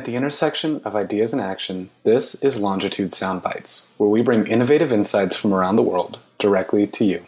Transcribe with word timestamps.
At 0.00 0.06
the 0.06 0.16
intersection 0.16 0.80
of 0.86 0.96
ideas 0.96 1.34
and 1.34 1.42
action, 1.42 1.90
this 2.04 2.42
is 2.42 2.58
Longitude 2.58 3.10
Soundbites, 3.10 3.92
where 3.98 4.08
we 4.08 4.22
bring 4.22 4.46
innovative 4.46 4.94
insights 4.94 5.36
from 5.36 5.52
around 5.52 5.76
the 5.76 5.82
world 5.82 6.18
directly 6.38 6.86
to 6.86 7.04
you. 7.04 7.26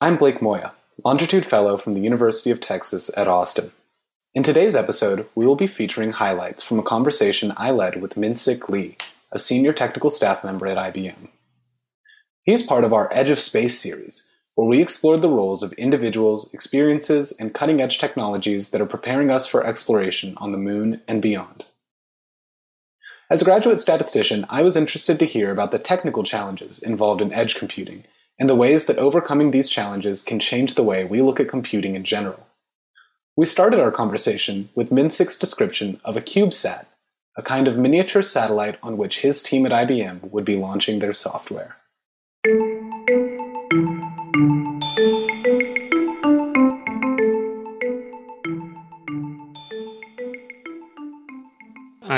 I'm 0.00 0.16
Blake 0.16 0.40
Moya, 0.40 0.74
Longitude 1.04 1.44
Fellow 1.44 1.76
from 1.76 1.94
the 1.94 2.00
University 2.00 2.52
of 2.52 2.60
Texas 2.60 3.10
at 3.18 3.26
Austin. 3.26 3.72
In 4.36 4.44
today's 4.44 4.76
episode, 4.76 5.26
we 5.34 5.48
will 5.48 5.56
be 5.56 5.66
featuring 5.66 6.12
highlights 6.12 6.62
from 6.62 6.78
a 6.78 6.84
conversation 6.84 7.52
I 7.56 7.72
led 7.72 8.00
with 8.00 8.14
Minsik 8.14 8.68
Lee, 8.68 8.96
a 9.32 9.40
senior 9.40 9.72
technical 9.72 10.10
staff 10.10 10.44
member 10.44 10.68
at 10.68 10.94
IBM. 10.94 11.26
He 12.44 12.52
is 12.52 12.62
part 12.62 12.84
of 12.84 12.92
our 12.92 13.12
Edge 13.12 13.30
of 13.30 13.40
Space 13.40 13.76
series, 13.80 14.32
where 14.54 14.68
we 14.68 14.80
explored 14.80 15.22
the 15.22 15.28
roles 15.28 15.62
of 15.62 15.72
individuals, 15.72 16.52
experiences, 16.54 17.36
and 17.40 17.54
cutting 17.54 17.80
edge 17.80 17.98
technologies 17.98 18.70
that 18.70 18.80
are 18.80 18.86
preparing 18.86 19.30
us 19.30 19.48
for 19.48 19.66
exploration 19.66 20.34
on 20.36 20.52
the 20.52 20.58
moon 20.58 21.00
and 21.08 21.20
beyond. 21.20 21.63
As 23.30 23.40
a 23.40 23.44
graduate 23.46 23.80
statistician, 23.80 24.44
I 24.50 24.62
was 24.62 24.76
interested 24.76 25.18
to 25.18 25.24
hear 25.24 25.50
about 25.50 25.70
the 25.70 25.78
technical 25.78 26.24
challenges 26.24 26.82
involved 26.82 27.22
in 27.22 27.32
edge 27.32 27.54
computing 27.54 28.04
and 28.38 28.50
the 28.50 28.54
ways 28.54 28.84
that 28.84 28.98
overcoming 28.98 29.50
these 29.50 29.70
challenges 29.70 30.22
can 30.22 30.38
change 30.38 30.74
the 30.74 30.82
way 30.82 31.04
we 31.04 31.22
look 31.22 31.40
at 31.40 31.48
computing 31.48 31.94
in 31.94 32.04
general. 32.04 32.46
We 33.34 33.46
started 33.46 33.80
our 33.80 33.90
conversation 33.90 34.68
with 34.74 34.90
Minsik's 34.90 35.38
description 35.38 36.00
of 36.04 36.18
a 36.18 36.20
CubeSat, 36.20 36.84
a 37.36 37.42
kind 37.42 37.66
of 37.66 37.78
miniature 37.78 38.22
satellite 38.22 38.78
on 38.82 38.98
which 38.98 39.20
his 39.20 39.42
team 39.42 39.64
at 39.64 39.72
IBM 39.72 40.30
would 40.30 40.44
be 40.44 40.56
launching 40.56 40.98
their 40.98 41.14
software. 41.14 41.76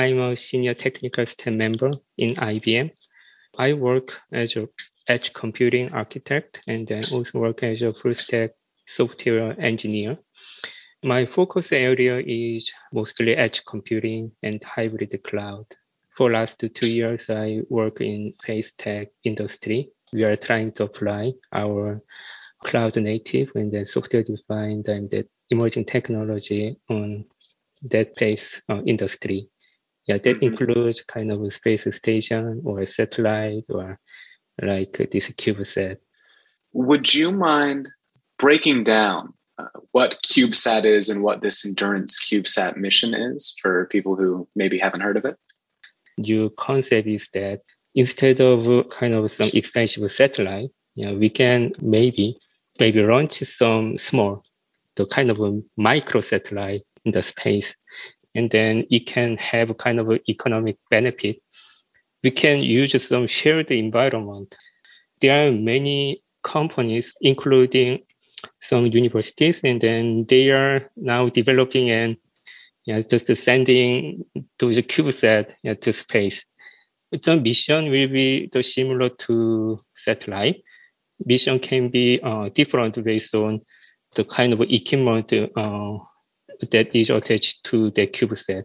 I'm 0.06 0.20
a 0.20 0.36
senior 0.36 0.74
technical 0.74 1.26
staff 1.26 1.52
member 1.52 1.90
in 2.16 2.34
IBM. 2.34 2.92
I 3.58 3.72
work 3.72 4.20
as 4.30 4.54
a 4.56 4.68
edge 5.08 5.32
computing 5.34 5.92
architect 5.92 6.62
and 6.68 6.86
then 6.86 7.02
also 7.12 7.40
work 7.40 7.64
as 7.64 7.82
a 7.82 7.92
full 7.92 8.14
stack 8.14 8.50
software 8.86 9.60
engineer. 9.60 10.16
My 11.02 11.26
focus 11.26 11.72
area 11.72 12.22
is 12.24 12.72
mostly 12.92 13.34
edge 13.34 13.64
computing 13.64 14.30
and 14.44 14.62
hybrid 14.62 15.12
cloud. 15.24 15.66
For 16.16 16.30
last 16.30 16.64
two 16.72 16.88
years, 16.88 17.28
I 17.28 17.62
work 17.68 18.00
in 18.00 18.34
space 18.40 18.74
tech 18.76 19.08
industry. 19.24 19.90
We 20.12 20.22
are 20.22 20.36
trying 20.36 20.70
to 20.74 20.84
apply 20.84 21.32
our 21.52 22.00
cloud 22.64 22.96
native 22.96 23.50
and 23.56 23.72
then 23.72 23.86
software 23.86 24.22
defined 24.22 24.86
and 24.86 25.10
that 25.10 25.26
emerging 25.50 25.86
technology 25.86 26.76
on 26.88 27.24
that 27.82 28.14
space 28.14 28.62
uh, 28.68 28.82
industry. 28.86 29.50
Yeah, 30.06 30.18
that 30.18 30.36
mm-hmm. 30.36 30.44
includes 30.44 31.02
kind 31.02 31.32
of 31.32 31.42
a 31.42 31.50
space 31.50 31.92
station 31.94 32.62
or 32.64 32.80
a 32.80 32.86
satellite 32.86 33.64
or 33.70 33.98
like 34.62 34.92
this 35.10 35.30
CubeSat. 35.30 35.96
Would 36.72 37.12
you 37.14 37.32
mind 37.32 37.88
breaking 38.38 38.84
down 38.84 39.34
uh, 39.58 39.66
what 39.92 40.18
CubeSat 40.24 40.84
is 40.84 41.08
and 41.08 41.24
what 41.24 41.40
this 41.40 41.66
Endurance 41.66 42.22
CubeSat 42.24 42.76
mission 42.76 43.14
is 43.14 43.56
for 43.60 43.86
people 43.86 44.14
who 44.14 44.46
maybe 44.54 44.78
haven't 44.78 45.00
heard 45.00 45.16
of 45.16 45.24
it? 45.24 45.36
Your 46.18 46.50
concept 46.50 47.08
is 47.08 47.28
that 47.34 47.60
instead 47.94 48.40
of 48.40 48.88
kind 48.90 49.14
of 49.14 49.30
some 49.30 49.48
expensive 49.54 50.10
satellite, 50.10 50.70
you 50.94 51.06
know, 51.06 51.14
we 51.14 51.28
can 51.28 51.72
maybe 51.82 52.38
maybe 52.78 53.02
launch 53.02 53.32
some 53.32 53.96
small, 53.98 54.42
the 54.96 55.06
kind 55.06 55.30
of 55.30 55.40
a 55.40 55.60
micro 55.76 56.20
satellite 56.20 56.82
in 57.04 57.12
the 57.12 57.22
space, 57.22 57.74
and 58.36 58.50
then 58.50 58.86
it 58.90 59.06
can 59.06 59.36
have 59.38 59.76
kind 59.78 59.98
of 59.98 60.12
economic 60.28 60.76
benefit. 60.90 61.42
We 62.22 62.30
can 62.30 62.62
use 62.62 63.02
some 63.06 63.26
shared 63.26 63.70
environment. 63.70 64.56
There 65.20 65.48
are 65.48 65.52
many 65.52 66.22
companies, 66.42 67.14
including 67.20 68.00
some 68.60 68.86
universities, 68.86 69.62
and 69.64 69.80
then 69.80 70.26
they 70.28 70.50
are 70.50 70.90
now 70.96 71.28
developing 71.28 71.90
and 71.90 72.16
you 72.84 72.94
know, 72.94 73.00
just 73.00 73.34
sending 73.36 74.24
those 74.58 74.78
CubeSat 74.78 75.50
you 75.62 75.70
know, 75.70 75.74
to 75.74 75.92
space. 75.92 76.44
The 77.10 77.40
mission 77.40 77.84
will 77.90 78.08
be 78.08 78.48
the 78.52 78.62
similar 78.62 79.08
to 79.08 79.78
satellite, 79.94 80.62
mission 81.24 81.58
can 81.58 81.88
be 81.88 82.20
uh, 82.22 82.48
different 82.50 83.02
based 83.02 83.34
on 83.34 83.60
the 84.14 84.24
kind 84.24 84.52
of 84.52 84.60
equipment 84.62 85.32
uh, 85.32 85.98
that 86.70 86.94
is 86.94 87.10
attached 87.10 87.64
to 87.64 87.90
the 87.90 88.06
CubeSat. 88.06 88.64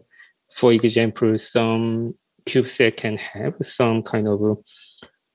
For 0.52 0.72
example, 0.72 1.38
some 1.38 2.14
CubeSat 2.46 2.96
can 2.96 3.16
have 3.16 3.54
some 3.60 4.02
kind 4.02 4.28
of 4.28 4.58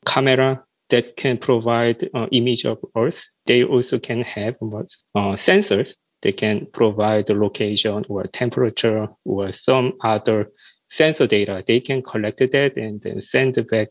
camera 0.06 0.64
that 0.90 1.16
can 1.18 1.38
provide 1.38 2.10
uh, 2.14 2.28
image 2.32 2.66
of 2.66 2.80
Earth. 2.96 3.26
They 3.46 3.64
also 3.64 4.00
can 4.00 4.22
have 4.22 4.56
uh, 4.62 5.36
sensors 5.36 5.96
that 6.22 6.38
can 6.38 6.68
provide 6.72 7.28
the 7.28 7.36
location 7.36 8.06
or 8.10 8.24
temperature 8.24 9.08
or 9.26 9.52
some 9.52 9.94
other 10.02 10.52
sensor 10.90 11.28
data. 11.28 11.64
They 11.66 11.80
can 11.80 12.02
collect 12.02 12.40
that 12.40 12.78
and 12.78 13.02
then 13.02 13.22
send 13.22 13.58
it 13.58 13.70
back 13.70 13.90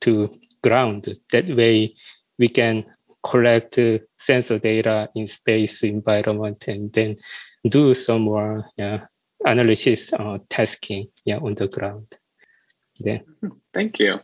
to 0.00 0.34
ground. 0.62 1.08
That 1.32 1.46
way, 1.48 1.94
we 2.38 2.48
can 2.48 2.86
collect 3.22 3.78
uh, 3.78 3.98
sensor 4.16 4.58
data 4.58 5.08
in 5.14 5.26
space 5.26 5.82
environment 5.82 6.66
and 6.68 6.92
then 6.92 7.16
do 7.66 7.94
some 7.94 8.22
more 8.22 8.64
yeah, 8.76 9.06
analysis 9.44 10.12
uh, 10.12 10.38
tasking 10.48 11.08
yeah, 11.24 11.38
on 11.38 11.54
the 11.54 11.68
ground. 11.68 12.18
Yeah. 12.98 13.18
Thank 13.72 13.98
you. 13.98 14.20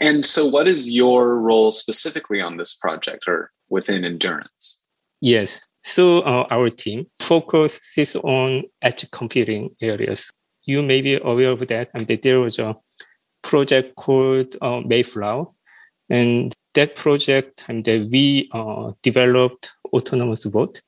And 0.00 0.24
so, 0.24 0.46
what 0.46 0.66
is 0.66 0.94
your 0.94 1.38
role 1.38 1.70
specifically 1.70 2.40
on 2.40 2.56
this 2.56 2.78
project 2.78 3.24
or 3.28 3.52
within 3.68 4.04
Endurance? 4.04 4.86
Yes. 5.20 5.60
So, 5.84 6.20
uh, 6.20 6.46
our 6.50 6.68
team 6.68 7.06
focuses 7.20 8.16
on 8.16 8.64
edge 8.82 9.10
computing 9.10 9.76
areas. 9.80 10.30
You 10.64 10.82
may 10.82 11.00
be 11.00 11.14
aware 11.14 11.50
of 11.50 11.66
that. 11.68 11.90
I 11.94 11.98
mean, 11.98 12.18
there 12.22 12.40
was 12.40 12.58
a 12.58 12.76
project 13.42 13.96
called 13.96 14.56
uh, 14.60 14.80
Mayflower, 14.80 15.46
and 16.08 16.52
that 16.74 16.96
project 16.96 17.64
and 17.68 17.84
that 17.84 18.08
we 18.10 18.48
uh, 18.52 18.92
developed 19.02 19.70
autonomous 19.92 20.46
boat 20.46 20.80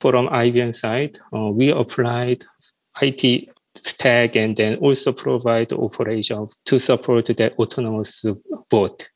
from 0.00 0.28
IBM 0.28 0.74
side. 0.74 1.18
Uh, 1.34 1.50
we 1.50 1.70
applied 1.70 2.44
IT 3.00 3.48
stack 3.74 4.36
and 4.36 4.56
then 4.56 4.76
also 4.78 5.12
provide 5.12 5.72
operation 5.72 6.46
to 6.66 6.78
support 6.78 7.26
that 7.26 7.58
autonomous 7.58 8.24
boat. 8.70 9.08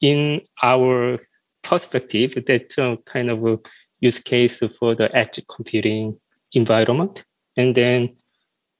In 0.00 0.42
our 0.62 1.18
perspective, 1.62 2.42
that's 2.46 2.78
a 2.78 2.98
kind 3.06 3.30
of 3.30 3.46
a 3.46 3.58
use 4.00 4.20
case 4.20 4.62
for 4.78 4.94
the 4.94 5.14
edge 5.16 5.40
computing 5.48 6.18
environment. 6.52 7.24
And 7.56 7.74
then 7.74 8.16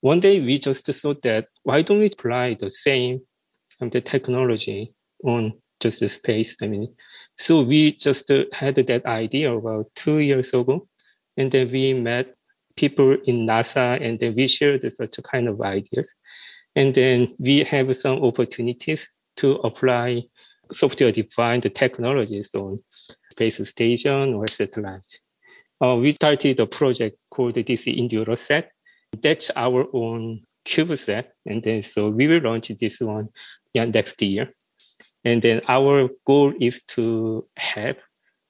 one 0.01 0.21
day 0.21 0.41
we 0.41 0.59
just 0.59 0.87
thought 0.87 1.23
that 1.23 1.49
why 1.63 1.83
don't 1.83 1.99
we 1.99 2.07
apply 2.07 2.55
the 2.55 2.71
same 2.71 3.23
um, 3.81 3.91
the 3.91 4.01
technology 4.01 4.95
on 5.25 5.53
just 5.81 6.01
the 6.01 6.09
space. 6.09 6.57
I 6.63 6.69
mean, 6.69 6.95
so 7.37 7.63
we 7.63 7.93
just 7.93 8.31
uh, 8.31 8.45
had 8.53 8.77
that 8.77 9.05
idea 9.05 9.53
about 9.53 9.87
two 9.95 10.19
years 10.19 10.55
ago, 10.55 10.87
and 11.37 11.51
then 11.51 11.71
we 11.71 11.95
met 11.95 12.35
people 12.77 13.17
in 13.25 13.47
NASA, 13.47 14.01
and 14.01 14.19
then 14.19 14.35
we 14.35 14.47
shared 14.49 14.91
such 14.93 15.23
kind 15.23 15.49
of 15.49 15.61
ideas, 15.61 16.15
and 16.75 16.95
then 16.95 17.35
we 17.39 17.65
have 17.65 17.95
some 17.97 18.23
opportunities 18.23 19.11
to 19.37 19.53
apply 19.57 20.23
software-defined 20.73 21.75
technologies 21.75 22.55
on 22.55 22.79
space 23.31 23.69
station 23.69 24.35
or 24.35 24.47
satellites. 24.47 25.21
Uh, 25.81 25.97
we 25.97 26.11
started 26.11 26.59
a 26.59 26.67
project 26.67 27.17
called 27.31 27.55
this 27.55 27.87
EnduroSat. 27.87 28.65
That's 29.23 29.51
our 29.55 29.87
own 29.93 30.41
CubeSat, 30.67 31.27
and 31.47 31.63
then 31.63 31.83
so 31.83 32.11
we 32.11 32.27
will 32.27 32.41
launch 32.41 32.69
this 32.69 33.01
one 33.01 33.29
yeah, 33.73 33.85
next 33.85 34.21
year. 34.23 34.53
And 35.25 35.43
then 35.43 35.61
our 35.69 36.09
goal 36.27 36.53
is 36.61 36.83
to 36.95 37.47
have 37.57 37.99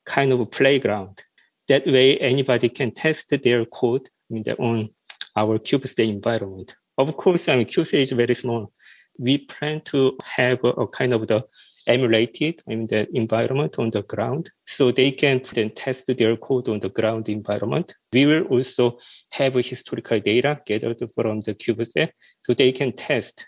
kind 0.05 0.33
of 0.33 0.41
a 0.41 0.47
playground. 0.47 1.23
That 1.69 1.87
way, 1.87 2.19
anybody 2.19 2.69
can 2.69 2.93
test 2.93 3.35
their 3.43 3.65
code 3.65 4.09
in 4.31 4.43
their 4.43 4.61
own 4.61 4.91
our 5.37 5.59
CubeSat 5.59 6.09
environment. 6.09 6.77
Of 6.97 7.17
course, 7.17 7.49
I 7.49 7.57
mean, 7.57 7.67
CubeSat 7.67 8.01
is 8.01 8.13
very 8.13 8.35
small. 8.35 8.73
We 9.19 9.39
plan 9.39 9.81
to 9.87 10.17
have 10.25 10.63
a, 10.65 10.69
a 10.69 10.89
kind 10.89 11.13
of 11.15 11.27
the 11.27 11.45
emulated 11.87 12.63
I 12.67 12.75
mean, 12.75 12.87
the 12.87 13.09
environment 13.17 13.79
on 13.79 13.91
the 13.91 14.03
ground 14.03 14.51
so 14.65 14.91
they 14.91 15.13
can 15.13 15.41
then 15.55 15.71
test 15.71 16.15
their 16.17 16.37
code 16.37 16.69
on 16.69 16.81
the 16.81 16.89
ground 16.89 17.29
environment. 17.29 17.95
We 18.13 18.27
will 18.27 18.45
also 18.45 18.99
have 19.31 19.55
historical 19.55 20.21
data 20.21 20.61
gathered 20.67 20.99
from 21.15 21.41
the 21.41 21.55
CubeSat 21.55 22.11
so 22.43 22.55
they 22.55 22.73
can 22.73 22.93
test. 22.93 23.47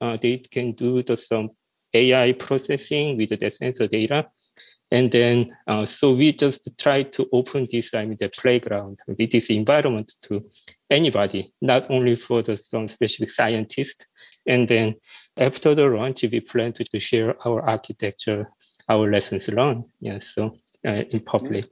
Uh, 0.00 0.16
they 0.20 0.38
can 0.38 0.72
do 0.72 1.02
the, 1.02 1.16
some 1.16 1.50
AI 1.94 2.32
processing 2.32 3.16
with 3.16 3.38
the 3.38 3.50
sensor 3.50 3.88
data 3.88 4.26
And 4.90 5.10
then, 5.10 5.56
uh, 5.66 5.84
so 5.84 6.12
we 6.12 6.32
just 6.32 6.70
try 6.78 7.02
to 7.02 7.28
open 7.32 7.66
this, 7.70 7.92
I 7.94 8.06
mean, 8.06 8.16
the 8.18 8.30
playground, 8.30 9.00
this 9.06 9.50
environment 9.50 10.14
to 10.22 10.48
anybody, 10.90 11.52
not 11.60 11.90
only 11.90 12.16
for 12.16 12.42
the 12.42 12.56
some 12.56 12.88
specific 12.88 13.30
scientist. 13.30 14.06
And 14.46 14.66
then 14.66 14.94
after 15.36 15.74
the 15.74 15.86
launch, 15.86 16.22
we 16.22 16.40
plan 16.40 16.72
to, 16.74 16.84
to 16.84 17.00
share 17.00 17.36
our 17.46 17.62
architecture, 17.68 18.50
our 18.88 19.10
lessons 19.10 19.48
learned. 19.48 19.84
Yeah, 20.00 20.18
so 20.18 20.56
uh, 20.86 21.04
in 21.10 21.20
public. 21.20 21.66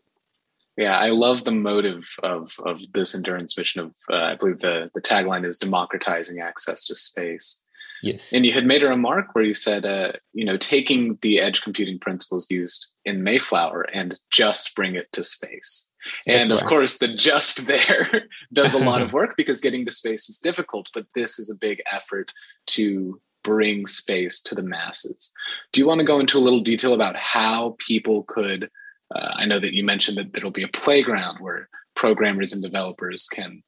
Yeah, 0.77 0.99
I 0.99 1.09
love 1.09 1.45
the 1.45 1.53
motive 1.53 2.07
of 2.23 2.51
of 2.67 2.81
this 2.93 3.15
endurance 3.15 3.57
mission. 3.57 3.81
Of 3.81 3.95
uh, 4.13 4.17
I 4.17 4.35
believe 4.35 4.59
the 4.59 4.91
the 4.95 5.01
tagline 5.01 5.47
is 5.47 5.59
democratizing 5.59 6.41
access 6.41 6.87
to 6.87 6.95
space. 6.95 7.66
Yes. 8.03 8.33
And 8.33 8.45
you 8.45 8.53
had 8.53 8.67
made 8.67 8.83
a 8.83 8.89
remark 8.89 9.35
where 9.35 9.45
you 9.45 9.55
said, 9.55 9.87
uh, 9.87 10.13
you 10.33 10.45
know, 10.45 10.57
taking 10.57 11.19
the 11.23 11.41
edge 11.41 11.63
computing 11.63 11.99
principles 11.99 12.51
used 12.51 12.93
in 13.05 13.23
Mayflower 13.23 13.83
and 13.93 14.19
just 14.31 14.75
bring 14.77 14.95
it 14.95 15.11
to 15.13 15.23
space. 15.23 15.93
And 16.27 16.53
of 16.53 16.61
right. 16.61 16.69
course, 16.69 16.99
the 16.99 17.09
just 17.09 17.67
there 17.67 18.29
does 18.53 18.75
a 18.75 18.85
lot 18.85 19.03
of 19.03 19.13
work 19.15 19.35
because 19.37 19.61
getting 19.61 19.85
to 19.87 19.91
space 19.91 20.29
is 20.29 20.39
difficult, 20.39 20.91
but 20.95 21.07
this 21.15 21.39
is 21.39 21.51
a 21.51 21.59
big 21.59 21.83
effort 21.91 22.33
to 22.69 23.21
bring 23.43 23.87
space 23.87 24.43
to 24.43 24.55
the 24.55 24.63
masses. 24.63 25.33
Do 25.73 25.81
you 25.81 25.87
want 25.87 26.01
to 26.01 26.07
go 26.07 26.21
into 26.21 26.39
a 26.39 26.41
little 26.41 26.61
detail 26.61 26.95
about 26.95 27.17
how 27.17 27.77
people 27.79 28.25
could? 28.25 28.71
Uh, 29.15 29.35
I 29.37 29.47
know 29.47 29.59
that 29.59 29.75
you 29.75 29.85
mentioned 29.85 30.19
that 30.19 30.33
there'll 30.33 30.51
be 30.51 30.65
a 30.65 30.69
playground 30.69 31.39
where 31.39 31.69
programmers 31.95 32.53
and 32.53 32.63
developers 32.63 33.29
can 33.29 33.63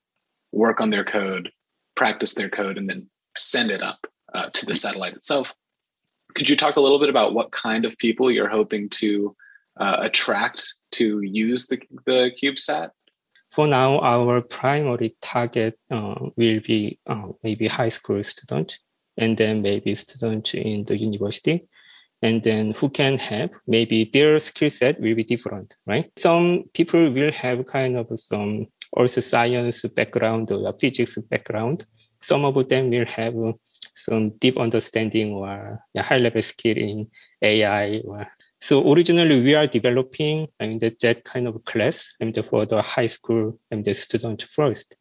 work 0.53 0.81
on 0.81 0.91
their 0.91 1.05
code, 1.05 1.51
practice 1.95 2.35
their 2.35 2.51
code, 2.51 2.77
and 2.77 2.89
then 2.89 3.09
send 3.37 3.71
it 3.71 3.83
up 3.83 4.07
uh, 4.35 4.51
to 4.51 4.67
the 4.67 4.75
satellite 4.75 5.15
itself. 5.15 5.55
Could 6.35 6.49
you 6.49 6.57
talk 6.57 6.77
a 6.77 6.81
little 6.81 6.99
bit 6.99 7.09
about 7.09 7.35
what 7.35 7.51
kind 7.51 7.85
of 7.85 7.99
people 7.99 8.31
you're 8.31 8.49
hoping 8.49 8.89
to 8.91 9.35
uh, 9.79 9.99
attract 10.01 10.75
to 10.93 11.23
use 11.23 11.69
the, 11.69 11.81
the 12.07 12.33
CubeSat? 12.41 12.91
For 13.51 13.67
now, 13.67 13.99
our 14.01 14.43
primary 14.43 15.17
target 15.23 15.79
uh, 15.91 16.15
will 16.37 16.61
be 16.61 16.99
uh, 17.07 17.29
maybe 17.43 17.67
high 17.67 17.89
school 17.89 18.23
students 18.23 18.81
and 19.17 19.37
then 19.37 19.63
maybe 19.63 19.95
students 19.95 20.55
in 20.55 20.85
the 20.85 20.97
university 20.97 21.67
and 22.23 22.43
then 22.43 22.73
who 22.73 22.89
can 22.89 23.19
have 23.19 23.51
maybe 23.67 24.11
their 24.13 24.39
skill 24.41 24.71
set 24.71 25.01
will 25.01 25.15
be 25.15 25.25
different 25.25 25.77
right 25.87 26.11
some 26.17 26.65
people 26.75 27.11
will 27.11 27.33
have 27.33 27.65
kind 27.67 27.97
of 27.97 28.07
some 28.19 28.67
also 28.93 29.21
science 29.21 29.83
background 29.95 30.51
or 30.51 30.75
physics 30.81 31.19
background 31.31 31.87
some 32.21 32.45
of 32.45 32.69
them 32.69 32.91
will 32.91 33.07
have 33.07 33.35
some 33.99 34.31
deep 34.39 34.59
understanding 34.59 35.33
or 35.33 35.83
high 35.97 36.19
level 36.19 36.43
skill 36.43 36.77
in 36.77 37.09
ai 37.43 38.01
or 38.05 38.27
so 38.61 38.93
originally 38.93 39.41
we 39.43 39.55
are 39.55 39.67
developing 39.67 40.49
I 40.61 40.69
mean 40.69 40.79
that, 40.79 41.01
that 41.01 41.25
kind 41.25 41.47
of 41.47 41.65
class 41.65 42.15
I 42.21 42.25
mean 42.25 42.35
for 42.35 42.67
the 42.67 42.83
high 42.83 43.07
school 43.07 43.59
and 43.71 43.85
the 43.85 43.95
student 43.95 44.43
first 44.43 44.97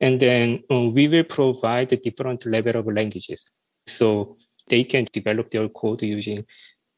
and 0.00 0.20
then 0.20 0.62
um, 0.70 0.92
we 0.92 1.08
will 1.08 1.24
provide 1.24 1.92
a 1.92 1.96
different 1.96 2.46
level 2.46 2.76
of 2.76 2.86
languages. 2.86 3.48
So 3.86 4.36
they 4.68 4.84
can 4.84 5.06
develop 5.12 5.50
their 5.50 5.68
code 5.68 6.02
using 6.02 6.44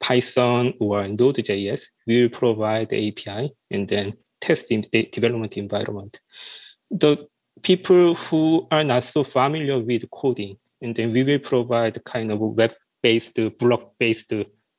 Python 0.01 0.75
or 0.81 1.07
Node.js. 1.09 1.89
We 2.07 2.23
will 2.23 2.29
provide 2.31 2.91
the 2.91 3.09
API 3.09 3.53
and 3.71 3.89
then 3.89 4.15
test 4.41 4.69
the 4.69 5.09
development 5.13 5.57
environment. 5.57 6.21
The 6.91 7.29
people 7.63 8.15
who 8.15 8.67
are 8.71 8.85
not 8.85 9.05
so 9.05 9.25
familiar 9.25 9.79
with 9.79 10.11
coding, 10.11 10.59
and 10.83 10.95
then 10.95 11.13
we 11.13 11.23
will 11.23 11.39
provide 11.39 12.03
kind 12.05 12.33
of 12.33 12.41
web-based, 12.41 13.39
block-based 13.59 14.33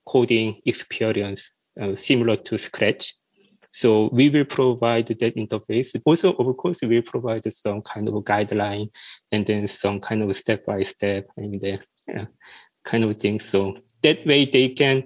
coding 0.05 0.61
experience 0.65 1.53
uh, 1.79 1.95
similar 1.95 2.35
to 2.35 2.57
Scratch. 2.57 3.13
So 3.73 4.09
we 4.11 4.29
will 4.29 4.45
provide 4.45 5.07
that 5.07 5.35
interface. 5.35 5.99
Also, 6.05 6.33
of 6.33 6.57
course, 6.57 6.81
we 6.81 7.01
provide 7.01 7.51
some 7.53 7.81
kind 7.81 8.09
of 8.09 8.15
guideline 8.15 8.89
and 9.31 9.45
then 9.45 9.67
some 9.67 10.01
kind 10.01 10.21
of 10.23 10.35
step 10.35 10.65
by 10.65 10.81
step 10.81 11.27
and 11.37 11.59
the 11.59 11.79
uh, 12.13 12.25
kind 12.83 13.05
of 13.05 13.17
thing. 13.17 13.39
So 13.39 13.77
that 14.01 14.25
way 14.25 14.45
they 14.45 14.69
can 14.69 15.03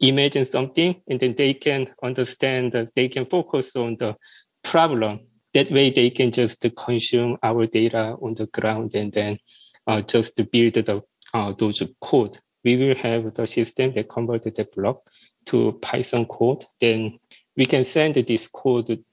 imagine 0.00 0.44
something 0.44 1.02
and 1.08 1.20
then 1.20 1.34
they 1.34 1.54
can 1.54 1.88
understand 2.02 2.72
that 2.72 2.94
they 2.94 3.08
can 3.08 3.26
focus 3.26 3.76
on 3.76 3.96
the 3.98 4.16
problem. 4.64 5.20
That 5.52 5.70
way 5.70 5.90
they 5.90 6.10
can 6.10 6.32
just 6.32 6.64
consume 6.76 7.36
our 7.42 7.66
data 7.66 8.16
on 8.20 8.34
the 8.34 8.46
ground 8.46 8.94
and 8.94 9.12
then 9.12 9.38
uh, 9.86 10.02
just 10.02 10.36
build 10.50 10.74
the 10.74 11.02
uh, 11.34 11.52
those 11.52 11.82
code. 12.00 12.38
We 12.64 12.76
will 12.76 12.96
have 12.96 13.34
the 13.34 13.46
system 13.46 13.92
that 13.92 14.08
converted 14.08 14.56
the 14.56 14.68
block 14.74 15.02
to 15.46 15.72
Python 15.80 16.26
code. 16.26 16.64
Then 16.80 17.18
we 17.56 17.66
can 17.66 17.84
send 17.84 18.14
this 18.14 18.48
code 18.48 19.04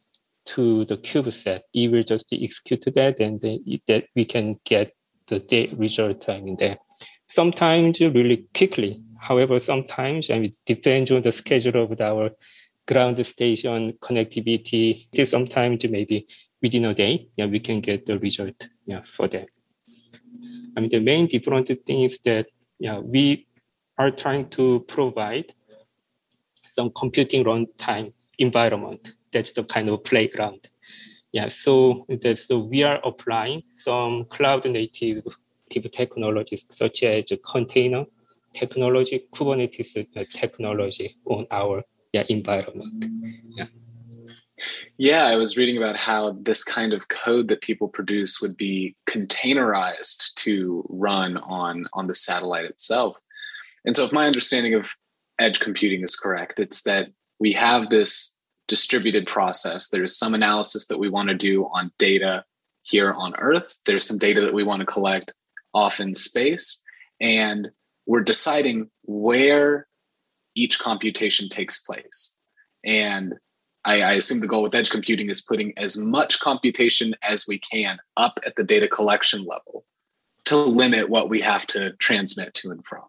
to 0.46 0.86
the 0.86 0.98
CubeSat. 0.98 1.62
It 1.74 1.92
will 1.92 2.04
just 2.04 2.34
execute 2.34 2.86
that, 2.96 3.20
and 3.20 3.40
then 3.40 3.64
that 3.88 4.06
we 4.16 4.26
can 4.26 4.60
get 4.64 4.96
the 5.28 5.70
result 5.78 6.28
I 6.30 6.42
mean 6.42 6.58
there. 6.58 6.78
Sometimes 7.28 8.00
really 8.02 8.46
quickly. 8.54 9.02
However, 9.20 9.58
sometimes 9.60 10.30
I 10.30 10.36
mean, 10.36 10.46
it 10.46 10.58
depends 10.66 11.12
on 11.12 11.22
the 11.22 11.32
schedule 11.32 11.84
of 11.84 12.00
our 12.02 12.32
ground 12.86 13.26
station 13.26 13.94
connectivity. 14.02 15.08
Sometimes 15.26 15.90
maybe 15.90 16.28
within 16.62 16.86
a 16.86 16.94
day, 16.94 17.28
yeah, 17.38 17.46
we 17.46 17.60
can 17.60 17.80
get 17.80 18.06
the 18.06 18.20
result 18.20 18.68
yeah, 18.86 19.02
for 19.04 19.28
that. 19.30 19.48
I 20.76 20.80
mean, 20.80 20.90
the 20.90 21.00
main 21.00 21.28
different 21.28 21.68
thing 21.68 22.02
is 22.02 22.20
that 22.22 22.48
yeah, 22.80 23.00
we 23.00 23.48
are 23.98 24.12
trying 24.12 24.50
to 24.50 24.82
provide 24.88 25.54
some 26.68 26.92
computing 26.96 27.44
runtime 27.44 28.14
environment. 28.40 29.14
That's 29.32 29.52
the 29.54 29.64
kind 29.64 29.90
of 29.90 30.04
playground. 30.04 30.70
Yeah, 31.32 31.48
so 31.48 32.06
that's, 32.22 32.48
so 32.48 32.60
we 32.60 32.84
are 32.84 33.00
applying 33.04 33.64
some 33.70 34.26
cloud 34.26 34.66
native 34.66 35.24
technologies 35.70 36.66
such 36.70 37.04
as 37.04 37.26
container 37.44 38.06
technology, 38.54 39.26
Kubernetes 39.34 39.98
uh, 39.98 40.24
technology 40.32 41.16
on 41.26 41.48
our 41.50 41.84
yeah, 42.12 42.24
environment. 42.30 43.06
Yeah. 43.50 43.66
Yeah, 44.98 45.26
I 45.26 45.36
was 45.36 45.58
reading 45.58 45.78
about 45.78 45.96
how 45.96 46.34
this 46.40 46.64
kind 46.64 46.94
of 46.94 47.08
code 47.08 47.48
that 47.48 47.62
people 47.62 47.88
produce 47.88 48.42
would 48.42 48.56
be 48.58 48.96
containerized 49.08 50.36
to 50.36 50.86
run 50.88 51.38
on 51.38 51.88
on 51.94 52.06
the 52.06 52.14
satellite 52.14 52.66
itself. 52.66 53.18
And 53.86 53.96
so 53.96 54.04
if 54.04 54.14
my 54.14 54.28
understanding 54.28 54.76
of 54.76 54.94
edge 55.40 55.60
computing 55.60 56.04
is 56.04 56.16
correct, 56.16 56.60
it's 56.60 56.84
that 56.84 57.10
we 57.40 57.54
have 57.54 57.88
this 57.88 58.38
distributed 58.68 59.26
process. 59.26 59.90
There's 59.90 60.16
some 60.16 60.36
analysis 60.36 60.88
that 60.88 61.00
we 61.00 61.10
want 61.10 61.30
to 61.30 61.36
do 61.36 61.66
on 61.74 61.92
data 61.98 62.46
here 62.84 63.14
on 63.14 63.34
Earth. 63.40 63.82
There's 63.88 64.08
some 64.08 64.20
data 64.20 64.42
that 64.42 64.54
we 64.54 64.64
want 64.64 64.82
to 64.82 64.86
collect 64.86 65.34
off 65.74 66.00
in 66.00 66.14
space. 66.14 66.84
And 67.20 67.70
we're 68.06 68.22
deciding 68.22 68.92
where 69.04 69.88
each 70.56 70.78
computation 70.80 71.50
takes 71.50 71.84
place. 71.84 72.40
And 72.86 73.34
I, 73.86 74.02
I, 74.02 74.12
assume 74.14 74.40
the 74.40 74.48
goal 74.48 74.64
with 74.64 74.76
edge 74.76 74.90
computing 74.90 75.30
is 75.30 75.42
putting 75.42 75.78
as 75.78 75.98
much 75.98 76.40
computation 76.40 77.14
as 77.22 77.46
we 77.48 77.60
can 77.60 77.98
up 78.18 78.40
at 78.46 78.56
the 78.56 78.64
data 78.64 78.88
collection 78.88 79.44
level 79.44 79.86
to 80.46 80.56
limit 80.58 81.10
what 81.10 81.30
we 81.30 81.42
have 81.42 81.66
to 81.68 81.94
transmit 81.94 82.54
to 82.56 82.72
and 82.72 82.86
from. 82.86 83.04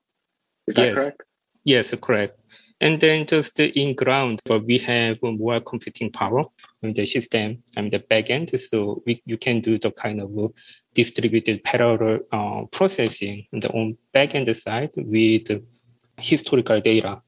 Is 0.66 0.74
that 0.74 0.86
yes. 0.86 0.94
correct? 0.94 1.22
Yes, 1.64 1.94
correct. 2.00 2.40
And 2.80 3.00
then 3.00 3.26
just 3.26 3.58
in 3.58 3.94
ground, 3.94 4.40
but 4.44 4.64
we 4.64 4.78
have 4.78 5.18
more 5.22 5.60
computing 5.60 6.10
power 6.10 6.44
in 6.82 6.92
the 6.92 7.06
system 7.06 7.62
and 7.76 7.90
the 7.90 8.00
backend. 8.00 8.58
So 8.58 9.02
we, 9.06 9.22
you 9.24 9.38
can 9.38 9.60
do 9.60 9.78
the 9.78 9.90
kind 9.92 10.20
of 10.20 10.52
distributed 10.92 11.64
parallel 11.64 12.20
uh, 12.32 12.64
processing 12.72 13.46
on 13.52 13.60
the 13.60 13.70
on 13.70 13.96
backend 14.12 14.54
side 14.54 14.90
with 14.96 15.62
historical 16.18 16.80
data. 16.80 17.22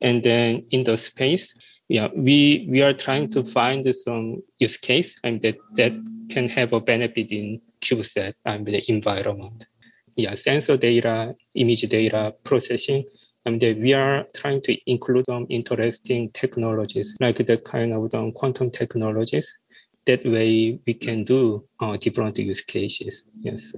And 0.00 0.22
then 0.22 0.64
in 0.70 0.84
the 0.84 0.96
space, 0.96 1.54
yeah, 1.88 2.08
we 2.16 2.66
we 2.70 2.82
are 2.82 2.92
trying 2.92 3.28
to 3.30 3.44
find 3.44 3.84
some 3.94 4.42
use 4.58 4.76
case 4.76 5.18
and 5.22 5.40
that 5.42 5.56
that 5.76 5.92
can 6.30 6.48
have 6.48 6.72
a 6.72 6.80
benefit 6.80 7.30
in 7.30 7.60
CubeSat 7.80 8.34
and 8.46 8.66
the 8.66 8.82
environment. 8.90 9.68
Yeah, 10.16 10.34
sensor 10.36 10.76
data, 10.76 11.34
image 11.54 11.82
data 11.82 12.34
processing 12.44 13.04
and 13.46 13.60
we 13.60 13.92
are 13.92 14.26
trying 14.34 14.60
to 14.62 14.90
include 14.90 15.26
some 15.26 15.46
interesting 15.50 16.30
technologies 16.30 17.16
like 17.20 17.36
the 17.36 17.58
kind 17.58 17.92
of 17.92 18.14
um, 18.14 18.32
quantum 18.32 18.70
technologies. 18.70 19.58
That 20.06 20.24
way 20.24 20.78
we 20.86 20.94
can 20.94 21.24
do 21.24 21.64
uh, 21.80 21.96
different 21.96 22.38
use 22.38 22.62
cases. 22.62 23.26
Yes. 23.40 23.74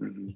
Mm-hmm. 0.00 0.30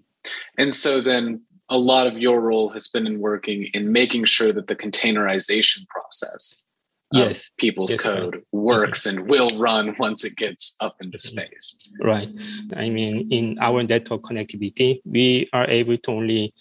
And 0.59 0.75
so 0.75 1.01
then 1.01 1.43
a 1.69 1.79
lot 1.79 2.07
of 2.07 2.19
your 2.19 2.41
role 2.41 2.71
has 2.71 2.89
been 2.89 3.07
in 3.07 3.21
working 3.21 3.69
in 3.75 3.93
making 3.93 4.25
sure 4.25 4.53
that 4.53 4.67
the 4.67 4.77
containerization 4.77 5.87
process 5.89 6.69
yes. 7.13 7.51
people's 7.59 7.93
yes, 7.93 8.03
code 8.03 8.43
works 8.53 9.07
and 9.07 9.29
will 9.29 9.51
run 9.59 9.95
once 9.99 10.25
it 10.25 10.37
gets 10.37 10.77
up 10.81 10.97
into 11.01 11.19
space. 11.19 11.89
Right. 12.01 12.29
I 12.77 12.91
mean 12.91 13.31
in 13.33 13.57
our 13.61 13.83
network 13.83 14.23
connectivity 14.23 15.01
we 15.05 15.49
are 15.53 15.69
able 15.69 15.97
to 15.99 16.11
only 16.11 16.55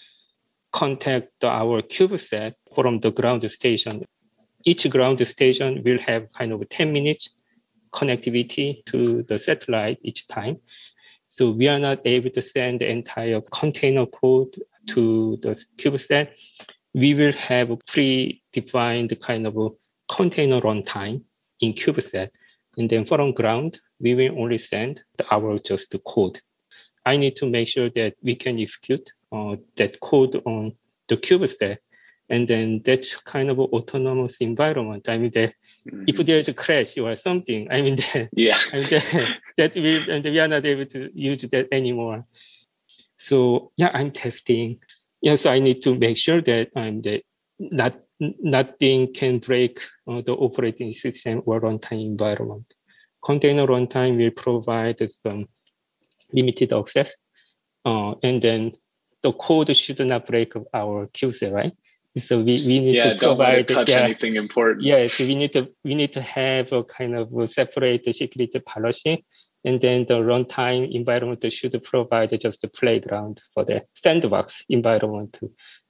contact 0.72 1.44
our 1.44 1.82
CubeSat 1.82 2.54
from 2.74 3.00
the 3.00 3.12
ground 3.12 3.50
station. 3.50 4.04
Each 4.66 4.90
ground 4.90 5.26
station 5.26 5.82
will 5.84 6.00
have 6.00 6.32
kind 6.32 6.52
of 6.52 6.68
10 6.68 6.94
minutes 6.94 7.36
connectivity 7.92 8.84
to 8.86 9.24
the 9.24 9.38
satellite 9.38 9.98
each 10.04 10.28
time. 10.28 10.58
So 11.30 11.52
we 11.52 11.68
are 11.68 11.80
not 11.80 12.00
able 12.06 12.30
to 12.32 12.42
send 12.42 12.82
the 12.82 12.90
entire 12.90 13.42
container 13.52 14.06
code 14.06 14.56
to 14.88 15.38
the 15.42 15.50
CubeSat. 15.78 16.30
We 16.94 17.14
will 17.14 17.34
have 17.34 17.70
a 17.70 17.78
pre-defined 17.78 19.20
kind 19.22 19.46
of 19.46 19.58
a 19.58 19.70
container 20.10 20.60
runtime 20.62 21.24
in 21.60 21.74
CubeSat. 21.74 22.30
And 22.78 22.90
then 22.90 23.06
from 23.06 23.34
ground, 23.34 23.80
we 24.00 24.16
will 24.16 24.40
only 24.40 24.58
send 24.58 25.04
the, 25.18 25.26
our 25.34 25.58
just 25.60 25.92
the 25.92 26.00
code. 26.00 26.40
I 27.06 27.18
need 27.18 27.36
to 27.38 27.50
make 27.50 27.68
sure 27.68 27.90
that 27.90 28.16
we 28.22 28.36
can 28.36 28.60
execute 28.60 29.12
uh, 29.32 29.56
that 29.76 30.00
code 30.00 30.42
on 30.46 30.74
the 31.08 31.18
CubeSat 31.18 31.78
and 32.30 32.48
then 32.48 32.82
that's 32.86 33.20
kind 33.22 33.50
of 33.50 33.60
autonomous 33.60 34.38
environment. 34.38 35.10
I 35.10 35.18
mean, 35.18 35.32
that 35.32 35.54
mm-hmm. 35.88 36.04
if 36.08 36.18
there's 36.18 36.48
a 36.48 36.54
crash 36.54 36.98
or 36.98 37.16
something, 37.16 37.68
I 37.72 37.82
mean, 37.82 37.96
that, 38.14 38.30
yeah, 38.34 38.58
I 38.72 38.76
mean, 38.78 38.90
that, 38.90 39.40
that 39.58 39.76
we 39.76 40.12
and 40.12 40.24
we 40.24 40.40
are 40.40 40.48
not 40.48 40.66
able 40.66 40.86
to 40.86 41.10
use 41.14 41.40
that 41.40 41.68
anymore. 41.72 42.26
So 43.18 43.72
yeah, 43.76 43.92
I'm 43.94 44.12
testing. 44.12 44.80
Yes, 45.22 45.46
I 45.46 45.60
need 45.60 45.82
to 45.84 45.96
make 45.96 46.18
sure 46.18 46.42
that 46.42 46.70
I'm 46.76 47.02
the 47.02 47.24
not 47.60 48.00
nothing 48.20 49.14
can 49.14 49.40
break 49.40 49.80
uh, 50.08 50.22
the 50.22 50.34
operating 50.34 50.92
system 50.92 51.42
or 51.46 51.62
runtime 51.62 52.06
environment. 52.06 52.74
Container 53.24 53.68
runtime 53.68 54.18
will 54.18 54.32
provide 54.32 55.00
some 55.10 55.48
limited 56.32 56.74
access, 56.74 57.18
uh, 57.86 58.14
and 58.24 58.42
then 58.42 58.72
the 59.22 59.34
code 59.34 59.76
should 59.76 60.00
not 60.06 60.26
break 60.26 60.54
our 60.74 61.08
CubeSat, 61.08 61.52
right? 61.52 61.74
So 62.18 62.38
we, 62.40 62.60
we 62.66 62.80
need 62.80 62.96
yeah, 62.96 63.14
to 63.14 63.28
provide 63.28 63.68
touch 63.68 63.90
yeah, 63.90 64.00
anything 64.00 64.36
important. 64.36 64.84
Yeah, 64.84 65.08
so 65.08 65.26
we 65.26 65.36
need 65.36 65.54
to 65.54 65.70
we 65.84 65.96
need 65.96 66.12
to 66.14 66.22
have 66.22 66.72
a 66.74 66.84
kind 66.84 67.16
of 67.16 67.32
a 67.34 67.48
separate 67.48 68.14
security 68.14 68.60
policy, 68.60 69.26
and 69.64 69.80
then 69.80 70.06
the 70.06 70.20
runtime 70.20 70.92
environment 70.92 71.52
should 71.52 71.76
provide 71.84 72.40
just 72.40 72.64
a 72.64 72.68
playground 72.68 73.40
for 73.54 73.64
the 73.64 73.86
sandbox 73.96 74.66
environment 74.70 75.40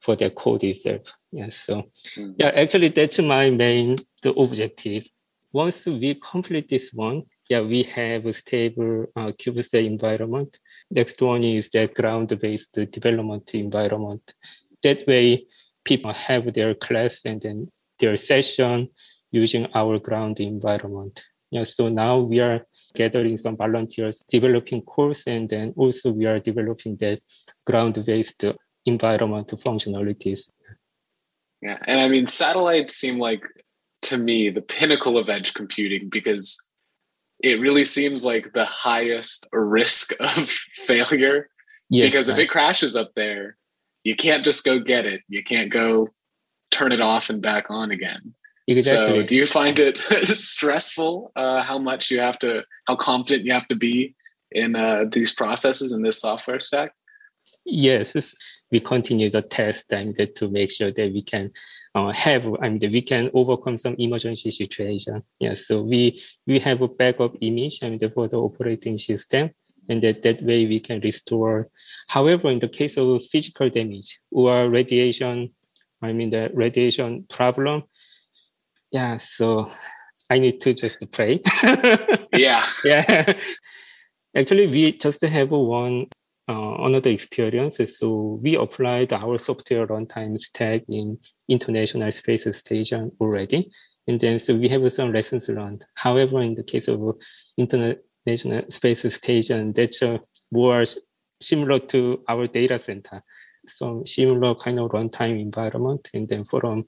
for 0.02 0.16
the 0.16 0.30
code 0.30 0.64
itself. 0.64 1.19
Yeah, 1.32 1.50
so 1.50 1.84
mm. 2.18 2.36
yeah, 2.38 2.52
actually 2.56 2.90
that's 2.90 3.20
my 3.20 3.50
main 3.50 3.96
the 4.24 4.34
objective. 4.34 5.08
Once 5.52 5.86
we 5.86 6.16
complete 6.16 6.68
this 6.68 6.92
one, 6.94 7.24
yeah, 7.50 7.62
we 7.62 7.84
have 7.84 8.26
a 8.26 8.34
stable 8.34 9.06
uh, 9.16 9.32
CubeSat 9.32 9.86
environment. 9.86 10.58
Next 10.92 11.22
one 11.22 11.44
is 11.44 11.70
the 11.70 11.88
ground-based 11.88 12.80
development 12.92 13.54
environment. 13.56 14.36
That 14.84 15.08
way, 15.08 15.46
people 15.84 16.14
have 16.14 16.54
their 16.54 16.76
class 16.76 17.26
and 17.26 17.42
then 17.42 17.72
their 18.00 18.16
session 18.18 18.90
using 19.32 19.68
our 19.74 19.98
ground 20.00 20.40
environment. 20.40 21.26
Yeah, 21.52 21.64
so 21.64 21.90
now 21.90 22.20
we 22.20 22.40
are 22.40 22.68
gathering 22.94 23.38
some 23.38 23.58
volunteers, 23.58 24.24
developing 24.30 24.84
course, 24.84 25.26
and 25.26 25.50
then 25.50 25.74
also 25.76 26.12
we 26.12 26.28
are 26.28 26.38
developing 26.40 26.96
the 26.98 27.20
ground-based 27.66 28.46
environment 28.86 29.48
functionalities. 29.48 30.52
Yeah, 31.62 31.78
and 31.86 32.00
I 32.00 32.08
mean, 32.08 32.28
satellites 32.28 32.94
seem 32.94 33.20
like 33.20 33.44
to 34.04 34.18
me 34.18 34.50
the 34.50 34.62
pinnacle 34.62 35.18
of 35.18 35.30
edge 35.30 35.54
computing 35.54 36.10
because 36.10 36.70
it 37.44 37.60
really 37.60 37.84
seems 37.84 38.26
like 38.26 38.54
the 38.54 38.66
highest 38.66 39.48
risk 39.52 40.12
of 40.22 40.50
failure. 40.50 41.50
Yes, 41.90 42.12
because 42.12 42.30
if 42.30 42.38
it 42.38 42.50
crashes 42.50 42.96
up 42.96 43.12
there, 43.16 43.58
you 44.04 44.16
can't 44.16 44.46
just 44.46 44.64
go 44.64 44.80
get 44.80 45.06
it. 45.06 45.22
You 45.28 45.44
can't 45.44 45.72
go 45.72 46.08
turn 46.72 46.92
it 46.92 47.02
off 47.02 47.30
and 47.30 47.42
back 47.42 47.66
on 47.70 47.92
again. 47.92 48.36
Exactly. 48.68 49.22
So, 49.22 49.24
do 49.24 49.36
you 49.36 49.46
find 49.46 49.80
it 49.80 49.98
stressful? 50.24 51.32
Uh, 51.36 51.64
how 51.64 51.80
much 51.80 52.12
you 52.12 52.20
have 52.20 52.38
to, 52.40 52.64
how 52.88 52.96
confident 52.96 53.46
you 53.46 53.54
have 53.54 53.68
to 53.70 53.76
be 53.76 54.16
in 54.52 54.76
uh, 54.76 55.06
these 55.12 55.34
processes 55.34 55.92
in 55.92 56.04
this 56.04 56.22
software 56.22 56.60
stack? 56.60 56.94
Yes, 57.66 58.16
we 58.72 58.80
continue 58.80 59.30
the 59.30 59.42
test 59.42 59.92
and 59.94 60.16
to 60.36 60.50
make 60.50 60.72
sure 60.72 60.92
that 60.92 61.12
we 61.12 61.22
can 61.22 61.52
uh, 61.96 62.12
have, 62.12 62.48
I 62.62 62.70
mean, 62.70 62.92
we 62.92 63.02
can 63.02 63.32
overcome 63.34 63.78
some 63.78 63.96
emergency 63.98 64.52
situation. 64.52 65.24
Yeah, 65.40 65.56
so 65.56 65.82
we 65.82 66.22
we 66.46 66.60
have 66.60 66.82
a 66.82 66.88
backup 66.88 67.36
image 67.42 67.84
I 67.84 67.90
mean, 67.90 68.00
for 68.12 68.28
the 68.28 68.38
operating 68.38 68.98
system, 68.98 69.52
and 69.88 70.02
that, 70.04 70.22
that 70.22 70.44
way 70.44 70.68
we 70.68 70.80
can 70.80 71.00
restore. 71.02 71.70
However, 72.08 72.50
in 72.50 72.60
the 72.60 72.70
case 72.70 72.98
of 72.98 73.26
physical 73.26 73.70
damage 73.70 74.20
or 74.32 74.70
radiation, 74.70 75.54
I 76.02 76.14
mean 76.14 76.30
the 76.30 76.52
radiation 76.54 77.26
problem, 77.28 77.84
yeah, 78.92 79.18
so 79.18 79.70
I 80.30 80.40
need 80.40 80.62
to 80.62 80.74
just 80.74 81.12
pray. 81.12 81.42
yeah. 82.34 82.64
Yeah. 82.86 83.34
Actually, 84.36 84.68
we 84.68 84.92
just 84.94 85.22
have 85.22 85.50
one 85.50 86.08
uh, 86.50 86.84
another 86.84 87.12
experience. 87.12 87.80
So 87.98 88.40
we 88.42 88.56
applied 88.56 89.14
our 89.14 89.38
software 89.38 89.86
runtime 89.86 90.38
stack 90.40 90.82
in 90.90 91.20
International 91.48 92.12
Space 92.12 92.58
Station 92.58 93.12
already. 93.22 93.70
And 94.08 94.20
then 94.20 94.40
so 94.40 94.56
we 94.56 94.68
have 94.70 94.92
some 94.92 95.14
lessons 95.14 95.48
learned. 95.50 95.86
However, 95.94 96.42
in 96.42 96.56
the 96.56 96.64
case 96.64 96.88
of 96.88 97.00
international 97.58 98.64
Space 98.70 99.14
Station 99.14 99.74
that's 99.74 100.02
uh, 100.02 100.18
more 100.52 100.84
similar 101.40 101.80
to 101.80 102.24
our 102.28 102.48
data 102.48 102.80
center. 102.80 103.24
Some 103.68 104.06
similar 104.06 104.56
kind 104.56 104.80
of 104.80 104.90
runtime 104.90 105.40
environment, 105.40 106.10
and 106.14 106.28
then 106.28 106.44
from 106.44 106.88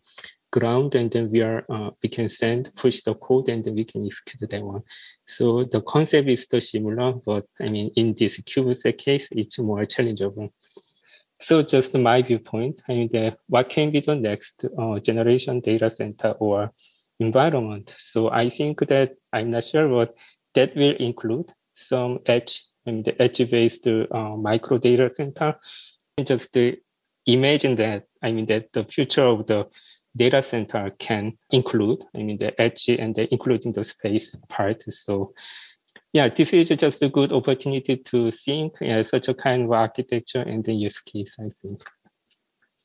ground, 0.51 0.96
and 0.96 1.10
then 1.12 1.29
we 1.29 1.41
are 1.41 1.65
uh, 1.70 1.91
we 2.03 2.10
can 2.10 2.29
send 2.29 2.72
push 2.75 3.01
the 3.01 3.15
code, 3.15 3.50
and 3.50 3.63
then 3.63 3.75
we 3.75 3.86
can 3.86 4.05
execute 4.05 4.50
that 4.50 4.63
one. 4.63 4.84
So 5.25 5.63
the 5.63 5.81
concept 5.81 6.27
is 6.29 6.43
still 6.43 6.62
similar, 6.62 7.13
but 7.13 7.46
I 7.60 7.70
mean 7.70 7.91
in 7.96 8.13
this 8.13 8.39
CubeSat 8.41 8.98
case, 8.98 9.27
it's 9.31 9.60
more 9.60 9.86
challengeable. 9.86 10.51
So 11.41 11.63
just 11.63 11.98
my 11.98 12.22
viewpoint, 12.22 12.84
I 12.88 12.93
mean, 12.93 13.10
the, 13.10 13.36
what 13.48 13.67
can 13.67 13.89
be 13.89 14.00
the 14.00 14.15
next 14.15 14.63
uh, 14.77 15.00
generation 15.00 15.60
data 15.60 15.89
center 15.89 16.36
or 16.39 16.72
environment? 17.20 17.96
So 17.98 18.29
I 18.29 18.48
think 18.50 18.81
that 18.88 19.15
I'm 19.34 19.50
not 19.50 19.63
sure 19.63 19.88
what 19.88 20.15
that 20.53 20.75
will 20.75 20.96
include 20.98 21.51
some 21.74 22.20
edge, 22.27 22.63
I 22.86 22.91
mean, 22.91 23.01
the 23.01 23.20
edge-based 23.20 23.88
uh, 23.88 24.36
micro 24.38 24.77
data 24.77 25.10
center. 25.10 25.55
And 26.15 26.27
just 26.27 26.55
imagine 27.25 27.75
that, 27.77 28.03
I 28.22 28.31
mean, 28.34 28.46
that 28.46 28.72
the 28.72 28.84
future 28.84 29.25
of 29.25 29.48
the 29.48 29.67
data 30.15 30.41
center 30.41 30.91
can 31.00 31.38
include, 31.51 32.03
I 32.15 32.20
mean, 32.20 32.38
the 32.38 32.60
edge 32.60 32.89
and 32.89 33.15
the, 33.15 33.32
including 33.32 33.72
the 33.72 33.84
space 33.84 34.36
part. 34.50 34.84
So 34.84 35.34
yeah, 36.13 36.27
this 36.27 36.53
is 36.53 36.70
just 36.70 37.01
a 37.01 37.10
good 37.10 37.32
opportunity 37.32 37.98
to 37.98 38.32
think 38.32 38.75
yeah, 38.82 39.01
such 39.03 39.30
a 39.30 39.34
kind 39.34 39.63
of 39.63 39.72
architecture 39.72 40.41
and 40.41 40.63
the 40.63 40.74
use 40.74 41.00
case, 41.00 41.38
I 41.39 41.50
think. 41.50 41.82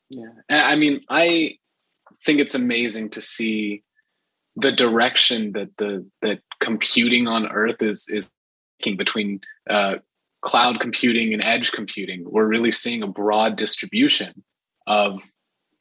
Yeah, 0.09 0.29
I 0.49 0.75
mean, 0.75 1.01
I 1.09 1.57
think 2.25 2.39
it's 2.39 2.55
amazing 2.55 3.09
to 3.11 3.21
see 3.21 3.83
the 4.55 4.71
direction 4.71 5.51
that 5.53 5.75
the 5.77 6.05
that 6.21 6.39
computing 6.59 7.27
on 7.27 7.51
Earth 7.51 7.81
is 7.81 8.07
is 8.09 8.31
taking 8.81 8.97
between 8.97 9.41
uh, 9.69 9.97
cloud 10.41 10.79
computing 10.79 11.33
and 11.33 11.43
edge 11.43 11.71
computing. 11.73 12.23
We're 12.25 12.47
really 12.47 12.71
seeing 12.71 13.03
a 13.03 13.07
broad 13.07 13.57
distribution 13.57 14.43
of 14.85 15.21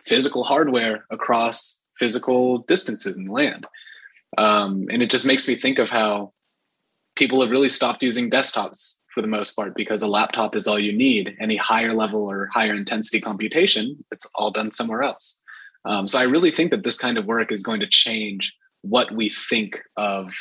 physical 0.06 0.44
hardware 0.44 1.04
across 1.10 1.82
physical 1.98 2.58
distances 2.58 3.18
in 3.18 3.26
land, 3.26 3.66
um, 4.38 4.86
and 4.90 5.02
it 5.02 5.10
just 5.10 5.26
makes 5.26 5.48
me 5.48 5.54
think 5.54 5.78
of 5.78 5.90
how 5.90 6.32
people 7.16 7.40
have 7.40 7.50
really 7.50 7.68
stopped 7.68 8.02
using 8.02 8.30
desktops 8.30 8.98
for 9.14 9.22
the 9.22 9.26
most 9.26 9.54
part 9.54 9.74
because 9.74 10.02
a 10.02 10.06
laptop 10.06 10.54
is 10.54 10.68
all 10.68 10.78
you 10.78 10.92
need. 10.92 11.34
Any 11.40 11.56
higher 11.56 11.94
level 11.94 12.30
or 12.30 12.50
higher 12.52 12.74
intensity 12.74 13.20
computation, 13.20 14.04
it's 14.12 14.30
all 14.34 14.50
done 14.50 14.70
somewhere 14.70 15.02
else. 15.02 15.42
Um, 15.86 16.06
so 16.06 16.18
I 16.18 16.24
really 16.24 16.50
think 16.50 16.70
that 16.70 16.84
this 16.84 16.98
kind 16.98 17.16
of 17.16 17.24
work 17.24 17.50
is 17.50 17.62
going 17.62 17.80
to 17.80 17.86
change 17.86 18.54
what 18.82 19.10
we 19.10 19.30
think 19.30 19.80
of 19.96 20.34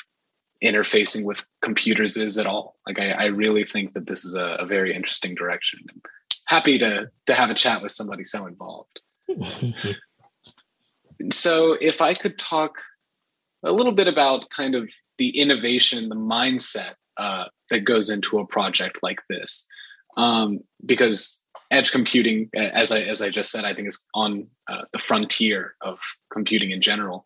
interfacing 0.63 1.25
with 1.25 1.45
computers 1.61 2.17
is 2.17 2.37
at 2.37 2.45
all. 2.45 2.75
Like 2.85 2.99
I, 2.99 3.11
I 3.11 3.25
really 3.25 3.63
think 3.63 3.93
that 3.93 4.07
this 4.07 4.25
is 4.25 4.35
a, 4.35 4.55
a, 4.55 4.65
very 4.65 4.93
interesting 4.93 5.35
direction. 5.35 5.79
Happy 6.47 6.77
to 6.79 7.09
to 7.27 7.33
have 7.33 7.49
a 7.49 7.55
chat 7.55 7.81
with 7.81 7.91
somebody 7.91 8.23
so 8.23 8.45
involved. 8.47 9.01
so 11.31 11.77
if 11.81 12.01
I 12.01 12.13
could 12.13 12.37
talk 12.37 12.81
a 13.63 13.71
little 13.71 13.91
bit 13.91 14.07
about 14.07 14.49
kind 14.49 14.75
of 14.75 14.89
the 15.17 15.37
innovation, 15.39 16.09
the 16.09 16.15
mindset 16.15 16.93
uh, 17.17 17.45
that 17.69 17.81
goes 17.81 18.09
into 18.09 18.39
a 18.39 18.47
project 18.47 18.99
like 19.01 19.21
this, 19.29 19.67
um, 20.17 20.59
because 20.85 21.47
edge 21.71 21.91
computing, 21.91 22.49
as 22.53 22.91
I 22.91 23.01
as 23.01 23.21
I 23.21 23.29
just 23.29 23.51
said, 23.51 23.65
I 23.65 23.73
think 23.73 23.87
is 23.87 24.07
on 24.13 24.47
uh, 24.67 24.83
the 24.91 24.99
frontier 24.99 25.75
of 25.81 25.99
computing 26.31 26.71
in 26.71 26.81
general. 26.81 27.25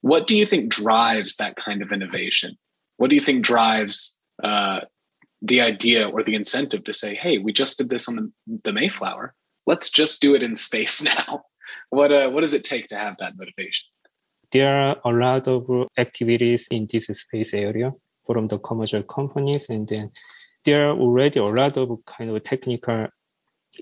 What 0.00 0.26
do 0.26 0.36
you 0.36 0.46
think 0.46 0.70
drives 0.70 1.36
that 1.36 1.56
kind 1.56 1.82
of 1.82 1.92
innovation? 1.92 2.56
What 2.96 3.10
do 3.10 3.16
you 3.16 3.22
think 3.22 3.44
drives 3.44 4.22
uh, 4.42 4.80
the 5.42 5.60
idea 5.60 6.08
or 6.08 6.22
the 6.22 6.34
incentive 6.34 6.84
to 6.84 6.92
say, 6.92 7.14
"Hey, 7.14 7.38
we 7.38 7.52
just 7.52 7.78
did 7.78 7.90
this 7.90 8.08
on 8.08 8.16
the, 8.16 8.32
the 8.64 8.72
Mayflower. 8.72 9.34
Let's 9.70 9.90
just 9.90 10.20
do 10.20 10.34
it 10.34 10.42
in 10.42 10.54
space 10.56 10.96
now." 11.10 11.44
What 11.90 12.10
uh, 12.12 12.28
what 12.30 12.42
does 12.42 12.54
it 12.54 12.64
take 12.64 12.86
to 12.88 12.96
have 12.96 13.16
that 13.18 13.36
motivation? 13.36 13.86
there 14.50 14.80
are 14.80 14.96
a 15.04 15.10
lot 15.10 15.46
of 15.48 15.88
activities 15.96 16.68
in 16.70 16.86
this 16.90 17.06
space 17.06 17.54
area 17.54 17.92
from 18.26 18.48
the 18.48 18.58
commercial 18.58 19.02
companies, 19.02 19.68
and 19.70 19.88
then 19.88 20.10
there 20.64 20.88
are 20.88 20.96
already 20.96 21.38
a 21.38 21.44
lot 21.44 21.76
of 21.76 22.04
kind 22.06 22.30
of 22.30 22.42
technical 22.42 23.08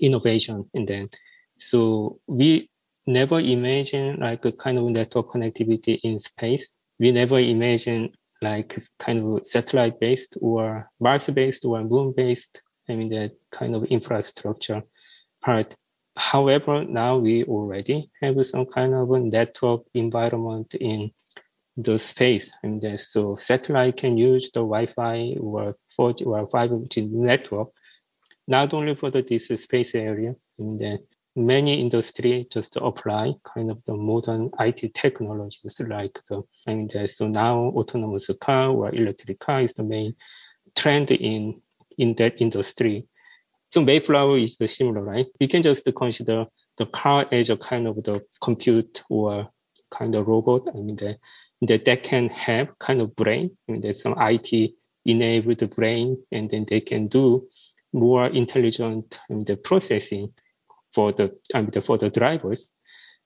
innovation, 0.01 0.69
and 0.73 0.87
then 0.87 1.09
so 1.57 2.19
we 2.27 2.69
never 3.05 3.39
imagine 3.39 4.19
like 4.19 4.45
a 4.45 4.51
kind 4.51 4.77
of 4.77 4.85
network 4.85 5.29
connectivity 5.31 5.99
in 6.03 6.19
space. 6.19 6.73
We 6.99 7.11
never 7.11 7.39
imagine 7.39 8.11
like 8.41 8.77
kind 8.99 9.19
of 9.37 9.45
satellite 9.45 9.99
based 9.99 10.37
or 10.41 10.89
Mars 10.99 11.29
based 11.29 11.65
or 11.65 11.83
moon 11.83 12.13
based. 12.15 12.61
I 12.89 12.95
mean 12.95 13.09
that 13.09 13.31
kind 13.51 13.75
of 13.75 13.83
infrastructure 13.85 14.83
part. 15.47 15.75
However, 16.17 16.83
now 16.83 17.17
we 17.17 17.45
already 17.45 18.09
have 18.21 18.45
some 18.45 18.65
kind 18.65 18.93
of 18.93 19.11
a 19.11 19.19
network 19.19 19.81
environment 19.93 20.75
in 20.75 21.11
the 21.77 21.97
space. 21.97 22.51
And 22.63 22.81
then, 22.81 22.97
so 22.97 23.35
satellite 23.37 23.97
can 23.97 24.17
use 24.17 24.51
the 24.51 24.59
Wi-Fi 24.59 25.37
or 25.39 25.75
4G 25.97 26.25
or 26.25 26.47
5G 26.47 27.11
network, 27.11 27.69
not 28.47 28.73
only 28.73 28.95
for 28.95 29.09
the 29.11 29.21
this 29.21 29.47
space 29.47 29.95
area, 29.95 30.35
and 30.59 30.79
then 30.79 30.99
many 31.35 31.79
industry 31.79 32.47
just 32.51 32.75
apply 32.77 33.35
kind 33.43 33.69
of 33.71 33.77
the 33.85 33.93
modern 33.93 34.49
IT 34.59 34.93
technologies 34.95 35.79
like 35.87 36.19
the, 36.29 36.41
and 36.65 36.89
then, 36.89 37.07
so 37.07 37.27
now 37.27 37.57
autonomous 37.79 38.29
car 38.41 38.69
or 38.69 38.93
electric 38.93 39.39
car 39.39 39.61
is 39.61 39.75
the 39.75 39.83
main 39.83 40.15
trend 40.75 41.11
in, 41.11 41.61
in 41.97 42.15
that 42.15 42.41
industry. 42.41 43.05
So 43.69 43.81
Mayflower 43.81 44.37
is 44.37 44.57
the 44.57 44.67
similar, 44.67 45.01
right? 45.01 45.27
We 45.39 45.47
can 45.47 45.63
just 45.63 45.87
consider 45.95 46.45
the 46.77 46.85
car 46.85 47.25
as 47.31 47.49
a 47.49 47.57
kind 47.57 47.87
of 47.87 48.03
the 48.03 48.23
compute 48.41 49.03
or 49.09 49.49
kind 49.91 50.15
of 50.15 50.27
robot. 50.27 50.69
I 50.69 50.77
mean, 50.77 50.95
that, 50.97 51.17
that, 51.61 51.85
that 51.85 52.03
can 52.03 52.29
have 52.29 52.77
kind 52.79 53.01
of 53.01 53.15
brain. 53.15 53.57
I 53.67 53.71
mean, 53.73 53.81
there's 53.81 54.01
some 54.01 54.15
IT 54.17 54.73
enabled 55.05 55.75
brain, 55.75 56.21
and 56.31 56.49
then 56.49 56.65
they 56.67 56.81
can 56.81 57.07
do 57.07 57.47
more 57.93 58.27
intelligent 58.27 59.19
I 59.29 59.33
mean, 59.33 59.45
the 59.45 59.57
processing 59.57 60.33
for 60.91 61.11
the 61.11 61.37
I 61.53 61.61
mean, 61.61 61.71
for 61.81 61.97
the 61.97 62.09
drivers. 62.09 62.73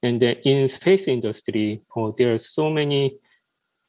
And 0.03 0.19
then 0.19 0.37
in 0.43 0.67
space 0.67 1.07
industry, 1.07 1.81
oh, 1.95 2.13
there 2.17 2.33
are 2.33 2.37
so 2.37 2.69
many 2.69 3.17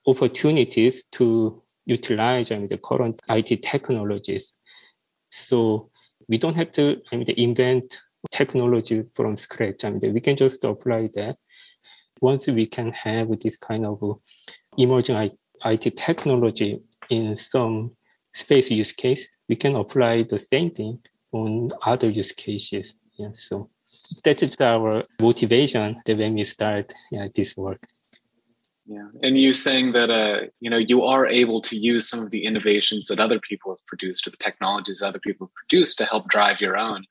opportunities 0.06 1.04
to 1.12 1.62
utilize 1.86 2.50
I 2.50 2.58
mean, 2.58 2.68
the 2.68 2.78
current 2.78 3.22
IT 3.28 3.62
technologies. 3.62 4.58
So 5.30 5.90
we 6.32 6.38
don't 6.38 6.56
have 6.56 6.72
to 6.72 6.98
I 7.12 7.16
mean, 7.16 7.28
invent 7.36 8.00
technology 8.30 9.04
from 9.12 9.36
scratch. 9.36 9.84
I 9.84 9.90
mean, 9.90 10.14
we 10.14 10.20
can 10.20 10.34
just 10.34 10.64
apply 10.64 11.10
that. 11.14 11.36
Once 12.22 12.46
we 12.46 12.64
can 12.66 12.90
have 12.92 13.28
this 13.38 13.58
kind 13.58 13.84
of 13.84 13.98
emerging 14.78 15.30
IT 15.62 15.96
technology 15.96 16.80
in 17.10 17.36
some 17.36 17.90
space 18.32 18.70
use 18.70 18.92
case, 18.92 19.28
we 19.46 19.56
can 19.56 19.76
apply 19.76 20.22
the 20.22 20.38
same 20.38 20.70
thing 20.70 21.00
on 21.32 21.70
other 21.84 22.08
use 22.08 22.32
cases. 22.32 22.96
Yeah, 23.18 23.32
so 23.32 23.68
that 24.24 24.42
is 24.42 24.58
our 24.58 25.04
motivation 25.20 26.00
that 26.06 26.16
when 26.16 26.34
we 26.34 26.44
start 26.44 26.94
yeah, 27.10 27.28
this 27.34 27.58
work. 27.58 27.86
Yeah, 28.86 29.08
and 29.22 29.38
you 29.38 29.52
saying 29.52 29.92
that 29.92 30.10
uh, 30.10 30.46
you 30.60 30.68
know 30.68 30.78
you 30.78 31.04
are 31.04 31.26
able 31.26 31.60
to 31.62 31.76
use 31.76 32.08
some 32.08 32.20
of 32.20 32.30
the 32.30 32.44
innovations 32.44 33.06
that 33.06 33.20
other 33.20 33.38
people 33.38 33.70
have 33.70 33.86
produced 33.86 34.26
or 34.26 34.30
the 34.30 34.36
technologies 34.38 35.02
other 35.02 35.20
people 35.20 35.46
have 35.46 35.54
produced 35.54 35.98
to 35.98 36.04
help 36.04 36.28
drive 36.28 36.60
your 36.60 36.76
own. 36.76 37.04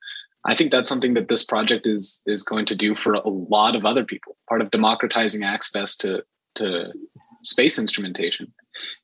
I 0.43 0.55
think 0.55 0.71
that's 0.71 0.89
something 0.89 1.13
that 1.13 1.29
this 1.29 1.45
project 1.45 1.87
is 1.87 2.23
is 2.25 2.43
going 2.43 2.65
to 2.65 2.75
do 2.75 2.95
for 2.95 3.13
a 3.13 3.29
lot 3.29 3.75
of 3.75 3.85
other 3.85 4.03
people. 4.03 4.35
Part 4.49 4.61
of 4.61 4.71
democratizing 4.71 5.43
access 5.43 5.95
to 5.97 6.23
to 6.55 6.91
space 7.43 7.79
instrumentation 7.79 8.53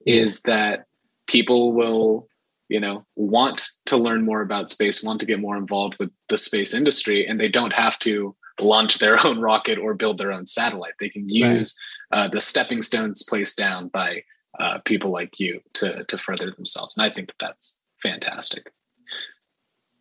is 0.06 0.44
that 0.44 0.86
people 1.28 1.74
will 1.74 2.28
you 2.70 2.80
know 2.80 3.06
want 3.15 3.70
to 3.86 3.98
learn 3.98 4.26
more 4.26 4.41
about 4.41 4.70
space 4.70 5.04
want 5.04 5.20
to 5.20 5.26
get 5.26 5.39
more 5.39 5.58
involved 5.58 5.98
with 6.00 6.12
the 6.30 6.38
space 6.38 6.74
industry 6.74 7.26
and 7.26 7.39
they 7.39 7.48
don't 7.48 7.74
have 7.74 7.98
to 8.00 8.36
launch 8.60 9.00
their 9.00 9.17
own 9.26 9.39
rocket 9.39 9.78
or 9.78 9.93
build 9.93 10.17
their 10.17 10.32
own 10.32 10.46
satellite 10.46 10.93
they 11.00 11.10
can 11.10 11.28
use 11.30 11.80
right. 12.12 12.20
uh, 12.20 12.28
the 12.28 12.41
stepping 12.41 12.82
stones 12.82 13.26
placed 13.28 13.58
down 13.58 13.88
by 13.88 14.24
uh, 14.60 14.80
people 14.86 15.12
like 15.12 15.39
you 15.39 15.62
to 15.74 16.04
to 16.06 16.17
further 16.17 16.52
themselves 16.52 16.98
and 16.98 17.06
i 17.06 17.10
think 17.10 17.28
that 17.28 17.39
that's 17.39 17.84
fantastic 18.02 18.72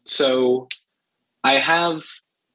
so 0.04 0.68
i 1.44 1.54
have 1.54 2.02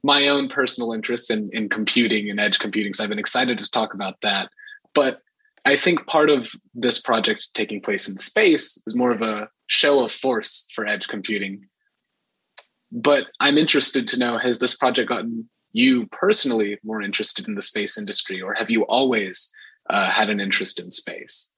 my 0.03 0.29
own 0.29 0.47
personal 0.47 0.93
interests 0.93 1.29
in, 1.29 1.47
in 1.53 1.69
computing 1.69 2.29
and 2.29 2.39
edge 2.39 2.59
computing 2.59 2.93
so 2.93 3.03
i've 3.03 3.09
been 3.09 3.19
excited 3.19 3.57
to 3.57 3.69
talk 3.69 3.93
about 3.93 4.19
that 4.21 4.49
but 4.93 5.21
I 5.65 5.75
think 5.75 6.07
part 6.07 6.29
of 6.29 6.51
this 6.73 7.01
project 7.01 7.53
taking 7.53 7.81
place 7.81 8.09
in 8.09 8.17
space 8.17 8.81
is 8.87 8.95
more 8.95 9.11
of 9.11 9.21
a 9.21 9.49
show 9.67 10.03
of 10.03 10.11
force 10.11 10.67
for 10.73 10.87
edge 10.87 11.07
computing. 11.07 11.67
But 12.91 13.27
I'm 13.39 13.57
interested 13.57 14.07
to 14.09 14.19
know 14.19 14.37
has 14.37 14.59
this 14.59 14.75
project 14.75 15.09
gotten 15.09 15.49
you 15.73 16.07
personally 16.07 16.77
more 16.83 17.01
interested 17.01 17.47
in 17.47 17.55
the 17.55 17.61
space 17.61 17.97
industry, 17.97 18.41
or 18.41 18.53
have 18.53 18.69
you 18.69 18.83
always 18.83 19.53
uh, 19.89 20.09
had 20.09 20.29
an 20.29 20.39
interest 20.39 20.79
in 20.79 20.91
space? 20.91 21.55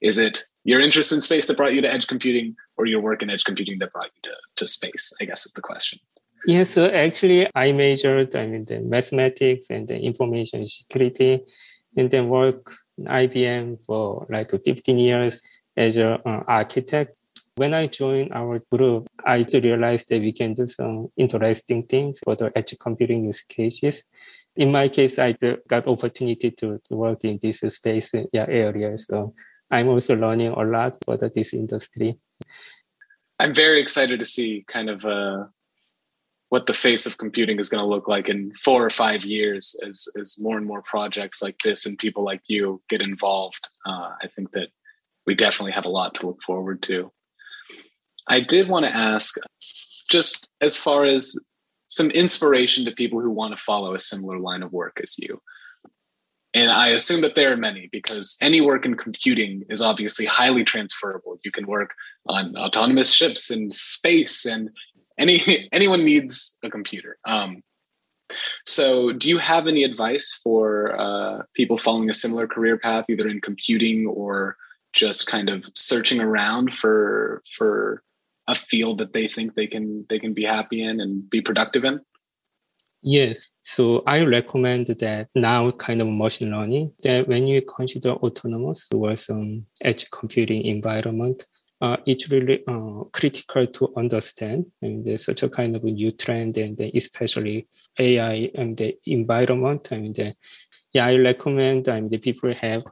Is 0.00 0.18
it 0.18 0.44
your 0.64 0.80
interest 0.80 1.12
in 1.12 1.20
space 1.20 1.46
that 1.46 1.56
brought 1.56 1.74
you 1.74 1.80
to 1.80 1.92
edge 1.92 2.06
computing, 2.06 2.56
or 2.76 2.86
your 2.86 3.00
work 3.00 3.22
in 3.22 3.30
edge 3.30 3.44
computing 3.44 3.78
that 3.78 3.92
brought 3.92 4.10
you 4.14 4.30
to, 4.30 4.36
to 4.56 4.66
space? 4.66 5.16
I 5.20 5.24
guess 5.24 5.46
is 5.46 5.52
the 5.52 5.62
question. 5.62 5.98
Yes, 6.46 6.70
so 6.70 6.86
actually, 6.86 7.46
I 7.54 7.72
majored 7.72 8.36
I 8.36 8.46
mean 8.46 8.64
the 8.64 8.80
mathematics 8.80 9.70
and 9.70 9.88
the 9.88 9.98
information 9.98 10.66
security, 10.66 11.40
and 11.96 12.10
then 12.10 12.28
work 12.28 12.74
in 12.98 13.06
IBM 13.06 13.80
for 13.84 14.26
like 14.28 14.50
15 14.50 14.98
years 14.98 15.40
as 15.76 15.96
an 15.96 16.18
uh, 16.24 16.42
architect 16.46 17.20
when 17.56 17.72
I 17.72 17.86
joined 17.86 18.32
our 18.32 18.60
group, 18.70 19.08
I 19.26 19.44
realized 19.54 20.08
that 20.10 20.20
we 20.20 20.32
can 20.32 20.54
do 20.54 20.66
some 20.66 21.08
interesting 21.16 21.84
things 21.84 22.20
for 22.22 22.36
the 22.36 22.52
edge 22.56 22.74
computing 22.78 23.24
use 23.24 23.42
cases. 23.42 24.04
In 24.56 24.70
my 24.70 24.88
case, 24.88 25.18
I 25.18 25.34
got 25.68 25.88
opportunity 25.88 26.50
to, 26.50 26.80
to 26.84 26.96
work 26.96 27.24
in 27.24 27.38
this 27.40 27.60
space 27.60 28.12
yeah, 28.32 28.46
area. 28.48 28.96
So 28.98 29.34
I'm 29.70 29.88
also 29.88 30.14
learning 30.14 30.48
a 30.48 30.62
lot 30.62 30.98
about 31.06 31.34
this 31.34 31.54
industry. 31.54 32.18
I'm 33.38 33.54
very 33.54 33.80
excited 33.80 34.20
to 34.20 34.24
see 34.24 34.64
kind 34.68 34.88
of 34.88 35.04
uh, 35.04 35.44
what 36.50 36.66
the 36.66 36.72
face 36.72 37.04
of 37.04 37.18
computing 37.18 37.58
is 37.58 37.68
going 37.68 37.82
to 37.82 37.88
look 37.88 38.06
like 38.06 38.28
in 38.28 38.52
four 38.52 38.84
or 38.84 38.90
five 38.90 39.24
years 39.24 39.74
as, 39.84 40.06
as 40.20 40.38
more 40.40 40.56
and 40.56 40.66
more 40.66 40.82
projects 40.82 41.42
like 41.42 41.58
this 41.58 41.86
and 41.86 41.98
people 41.98 42.22
like 42.22 42.42
you 42.46 42.80
get 42.88 43.02
involved. 43.02 43.66
Uh, 43.84 44.10
I 44.22 44.28
think 44.28 44.52
that 44.52 44.68
we 45.26 45.34
definitely 45.34 45.72
have 45.72 45.86
a 45.86 45.88
lot 45.88 46.14
to 46.16 46.26
look 46.26 46.42
forward 46.42 46.82
to. 46.82 47.10
I 48.26 48.40
did 48.40 48.68
want 48.68 48.86
to 48.86 48.94
ask 48.94 49.36
just 50.10 50.50
as 50.60 50.76
far 50.76 51.04
as 51.04 51.38
some 51.88 52.10
inspiration 52.10 52.84
to 52.84 52.90
people 52.90 53.20
who 53.20 53.30
want 53.30 53.56
to 53.56 53.62
follow 53.62 53.94
a 53.94 53.98
similar 53.98 54.38
line 54.38 54.62
of 54.62 54.72
work 54.72 55.00
as 55.02 55.18
you. 55.18 55.40
And 56.54 56.70
I 56.70 56.88
assume 56.88 57.20
that 57.22 57.34
there 57.34 57.52
are 57.52 57.56
many 57.56 57.88
because 57.90 58.38
any 58.40 58.60
work 58.60 58.86
in 58.86 58.94
computing 58.96 59.64
is 59.68 59.82
obviously 59.82 60.24
highly 60.24 60.62
transferable. 60.62 61.38
You 61.44 61.50
can 61.50 61.66
work 61.66 61.94
on 62.28 62.56
autonomous 62.56 63.12
ships 63.12 63.50
in 63.50 63.72
space, 63.72 64.46
and 64.46 64.70
any 65.18 65.68
anyone 65.72 66.04
needs 66.04 66.58
a 66.62 66.70
computer. 66.70 67.18
Um, 67.26 67.62
so, 68.64 69.12
do 69.12 69.28
you 69.28 69.38
have 69.38 69.66
any 69.66 69.82
advice 69.82 70.40
for 70.42 70.98
uh, 70.98 71.42
people 71.54 71.76
following 71.76 72.08
a 72.08 72.14
similar 72.14 72.46
career 72.46 72.78
path, 72.78 73.10
either 73.10 73.28
in 73.28 73.40
computing 73.40 74.06
or 74.06 74.56
just 74.92 75.26
kind 75.26 75.50
of 75.50 75.64
searching 75.74 76.20
around 76.20 76.72
for 76.72 77.42
for 77.44 78.03
a 78.46 78.54
field 78.54 78.98
that 78.98 79.12
they 79.12 79.26
think 79.26 79.54
they 79.54 79.66
can 79.66 80.06
they 80.08 80.18
can 80.18 80.34
be 80.34 80.44
happy 80.44 80.82
in 80.82 81.00
and 81.00 81.28
be 81.28 81.40
productive 81.40 81.84
in? 81.84 82.00
Yes. 83.06 83.44
So 83.62 84.02
I 84.06 84.24
recommend 84.24 84.86
that 84.86 85.28
now 85.34 85.70
kind 85.72 86.00
of 86.00 86.08
machine 86.08 86.50
learning 86.50 86.92
that 87.02 87.28
when 87.28 87.46
you 87.46 87.60
consider 87.60 88.12
autonomous 88.12 88.90
or 88.92 89.14
some 89.16 89.66
edge 89.82 90.10
computing 90.10 90.62
environment, 90.62 91.46
uh, 91.82 91.98
it's 92.06 92.30
really 92.30 92.62
uh, 92.66 93.04
critical 93.12 93.66
to 93.66 93.92
understand 93.98 94.64
and 94.80 95.04
there's 95.04 95.26
such 95.26 95.42
a 95.42 95.50
kind 95.50 95.76
of 95.76 95.84
a 95.84 95.90
new 95.90 96.12
trend 96.12 96.56
and 96.56 96.80
especially 96.80 97.66
AI 97.98 98.50
and 98.54 98.74
the 98.78 98.96
environment. 99.04 99.86
I 99.92 99.98
mean, 99.98 100.14
the, 100.14 100.34
yeah, 100.94 101.04
I 101.04 101.16
recommend 101.18 101.90
I 101.90 102.00
mean, 102.00 102.08
the 102.08 102.16
people 102.16 102.54
have 102.54 102.84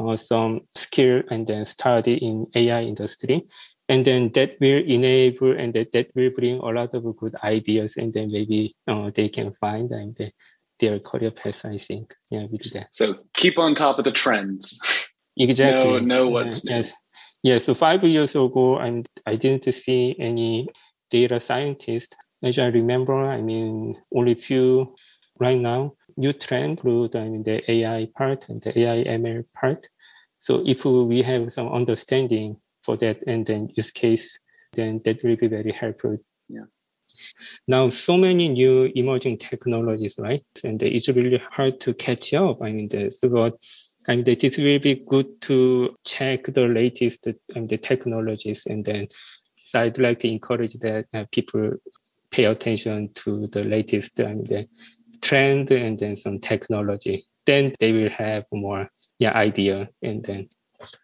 uh, 0.00 0.16
some 0.16 0.62
skill 0.74 1.22
and 1.30 1.46
then 1.46 1.64
study 1.64 2.14
in 2.14 2.48
AI 2.56 2.82
industry 2.82 3.46
and 3.90 4.04
then 4.04 4.30
that 4.30 4.56
will 4.60 4.82
enable 4.84 5.52
and 5.52 5.74
that, 5.74 5.90
that 5.92 6.08
will 6.14 6.30
bring 6.30 6.58
a 6.58 6.66
lot 6.66 6.94
of 6.94 7.16
good 7.16 7.34
ideas 7.42 7.96
and 7.96 8.12
then 8.12 8.28
maybe 8.30 8.74
uh, 8.86 9.10
they 9.14 9.28
can 9.28 9.52
find 9.52 9.90
and 9.90 10.16
the, 10.16 10.30
their 10.78 10.98
career 10.98 11.30
path 11.30 11.64
i 11.66 11.76
think 11.76 12.14
yeah 12.30 12.46
with 12.50 12.72
that 12.72 12.94
so 12.94 13.14
keep 13.34 13.58
on 13.58 13.74
top 13.74 13.98
of 13.98 14.04
the 14.04 14.12
trends 14.12 15.08
exactly 15.36 15.90
know, 15.90 15.98
know 15.98 16.28
what's 16.28 16.64
yeah, 16.64 16.78
new. 16.78 16.84
Yeah. 16.84 16.92
yeah 17.42 17.58
so 17.58 17.74
five 17.74 18.02
years 18.04 18.34
ago 18.34 18.78
and 18.78 19.06
i 19.26 19.34
didn't 19.34 19.64
see 19.74 20.16
any 20.18 20.68
data 21.10 21.40
scientist 21.40 22.16
as 22.42 22.58
i 22.58 22.68
remember 22.68 23.14
i 23.14 23.42
mean 23.42 24.00
only 24.14 24.34
few 24.34 24.94
right 25.38 25.60
now 25.60 25.92
new 26.20 26.32
trend 26.32 26.78
through 26.78 27.08
the, 27.08 27.20
I 27.20 27.28
mean, 27.28 27.42
the 27.42 27.58
AI 27.70 28.08
part 28.14 28.48
and 28.48 28.60
the 28.60 28.78
AI 28.78 29.04
ML 29.18 29.44
part. 29.54 29.88
So 30.38 30.62
if 30.66 30.84
we 30.84 31.22
have 31.22 31.52
some 31.52 31.68
understanding 31.68 32.56
for 32.82 32.96
that 32.98 33.22
and 33.26 33.46
then 33.46 33.68
use 33.74 33.90
case, 33.90 34.38
then 34.72 35.00
that 35.04 35.22
will 35.22 35.36
be 35.36 35.48
very 35.48 35.72
helpful. 35.72 36.18
Yeah. 36.48 36.64
Now, 37.66 37.88
so 37.88 38.16
many 38.16 38.48
new 38.48 38.90
emerging 38.94 39.38
technologies, 39.38 40.16
right? 40.18 40.44
And 40.64 40.82
it's 40.82 41.08
really 41.08 41.42
hard 41.50 41.80
to 41.80 41.94
catch 41.94 42.32
up. 42.34 42.62
I 42.62 42.72
mean, 42.72 42.88
the, 42.88 43.10
so 43.10 43.28
I 44.08 44.16
mean, 44.16 44.24
it 44.26 44.58
will 44.58 44.78
be 44.78 45.04
good 45.06 45.40
to 45.42 45.96
check 46.06 46.44
the 46.44 46.66
latest 46.66 47.28
mean, 47.54 47.66
the 47.66 47.78
technologies 47.78 48.66
and 48.66 48.84
then 48.84 49.08
I'd 49.74 49.98
like 49.98 50.20
to 50.20 50.28
encourage 50.28 50.74
that 50.74 51.06
uh, 51.14 51.24
people 51.30 51.74
pay 52.30 52.44
attention 52.44 53.12
to 53.14 53.46
the 53.48 53.64
latest 53.64 54.18
mean, 54.18 54.44
the 54.44 54.68
trend 55.20 55.70
and 55.70 55.98
then 55.98 56.16
some 56.16 56.38
technology. 56.38 57.24
Then 57.46 57.72
they 57.78 57.92
will 57.92 58.10
have 58.10 58.44
more 58.52 58.90
yeah 59.18 59.32
idea 59.32 59.88
and 60.02 60.24
then 60.24 60.48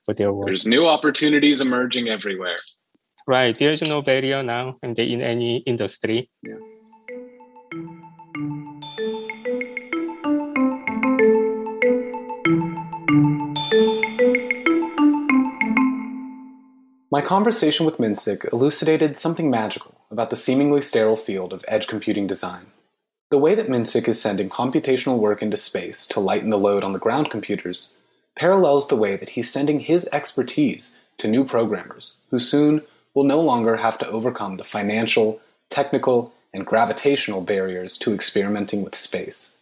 for 0.04 0.14
their 0.14 0.32
work. 0.32 0.46
There's 0.46 0.66
new 0.66 0.86
opportunities 0.86 1.60
emerging 1.60 2.08
everywhere. 2.08 2.56
Right. 3.26 3.56
There's 3.56 3.82
no 3.82 4.02
barrier 4.02 4.42
now 4.42 4.78
and 4.82 4.98
in 4.98 5.20
any 5.20 5.58
industry. 5.58 6.30
Yeah. 6.42 6.54
My 17.10 17.22
conversation 17.22 17.86
with 17.86 17.96
Minsik 17.96 18.52
elucidated 18.52 19.16
something 19.16 19.48
magical 19.48 19.94
about 20.10 20.30
the 20.30 20.36
seemingly 20.36 20.82
sterile 20.82 21.16
field 21.16 21.52
of 21.52 21.64
edge 21.66 21.86
computing 21.86 22.26
design. 22.26 22.66
The 23.30 23.38
way 23.38 23.54
that 23.54 23.68
Minsik 23.68 24.06
is 24.06 24.20
sending 24.20 24.50
computational 24.50 25.18
work 25.18 25.40
into 25.40 25.56
space 25.56 26.06
to 26.08 26.20
lighten 26.20 26.50
the 26.50 26.58
load 26.58 26.84
on 26.84 26.92
the 26.92 26.98
ground 26.98 27.30
computers 27.30 27.98
parallels 28.36 28.88
the 28.88 28.96
way 28.96 29.16
that 29.16 29.30
he's 29.30 29.50
sending 29.50 29.80
his 29.80 30.08
expertise 30.12 31.02
to 31.18 31.26
new 31.26 31.44
programmers 31.44 32.22
who 32.30 32.38
soon 32.38 32.82
will 33.14 33.24
no 33.24 33.40
longer 33.40 33.76
have 33.76 33.98
to 33.98 34.08
overcome 34.08 34.58
the 34.58 34.64
financial, 34.64 35.40
technical, 35.70 36.32
and 36.52 36.66
gravitational 36.66 37.40
barriers 37.40 37.98
to 37.98 38.14
experimenting 38.14 38.84
with 38.84 38.94
space. 38.94 39.58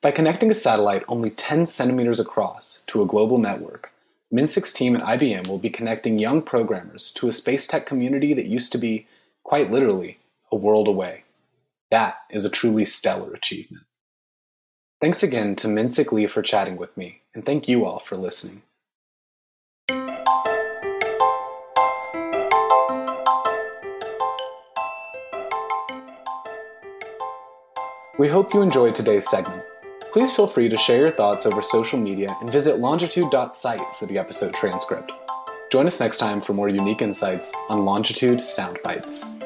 By 0.00 0.10
connecting 0.12 0.50
a 0.50 0.54
satellite 0.54 1.04
only 1.08 1.30
10 1.30 1.66
centimeters 1.66 2.20
across 2.20 2.84
to 2.88 3.02
a 3.02 3.06
global 3.06 3.38
network, 3.38 3.92
Minsik's 4.32 4.72
team 4.72 4.94
at 4.94 5.02
IBM 5.02 5.48
will 5.48 5.58
be 5.58 5.70
connecting 5.70 6.18
young 6.18 6.42
programmers 6.42 7.12
to 7.14 7.28
a 7.28 7.32
space 7.32 7.66
tech 7.66 7.86
community 7.86 8.34
that 8.34 8.46
used 8.46 8.72
to 8.72 8.78
be, 8.78 9.06
quite 9.42 9.70
literally, 9.70 10.18
a 10.52 10.56
world 10.56 10.86
away. 10.86 11.24
That 11.90 12.18
is 12.30 12.44
a 12.44 12.50
truly 12.50 12.84
stellar 12.84 13.32
achievement. 13.32 13.84
Thanks 15.00 15.22
again 15.22 15.54
to 15.56 15.68
Minsik 15.68 16.10
Lee 16.10 16.26
for 16.26 16.42
chatting 16.42 16.76
with 16.76 16.96
me, 16.96 17.20
and 17.32 17.46
thank 17.46 17.68
you 17.68 17.84
all 17.84 18.00
for 18.00 18.16
listening. 18.16 18.62
We 28.18 28.26
hope 28.26 28.52
you 28.52 28.62
enjoyed 28.62 28.96
today's 28.96 29.28
segment. 29.28 29.62
Please 30.10 30.34
feel 30.34 30.48
free 30.48 30.68
to 30.68 30.76
share 30.76 30.98
your 30.98 31.10
thoughts 31.10 31.46
over 31.46 31.62
social 31.62 32.00
media 32.00 32.36
and 32.40 32.50
visit 32.50 32.80
longitude.site 32.80 33.94
for 33.94 34.06
the 34.06 34.18
episode 34.18 34.52
transcript. 34.54 35.12
Join 35.70 35.86
us 35.86 36.00
next 36.00 36.18
time 36.18 36.40
for 36.40 36.54
more 36.54 36.68
unique 36.68 37.02
insights 37.02 37.54
on 37.68 37.84
Longitude 37.84 38.42
Sound 38.42 38.80
Bites. 38.82 39.38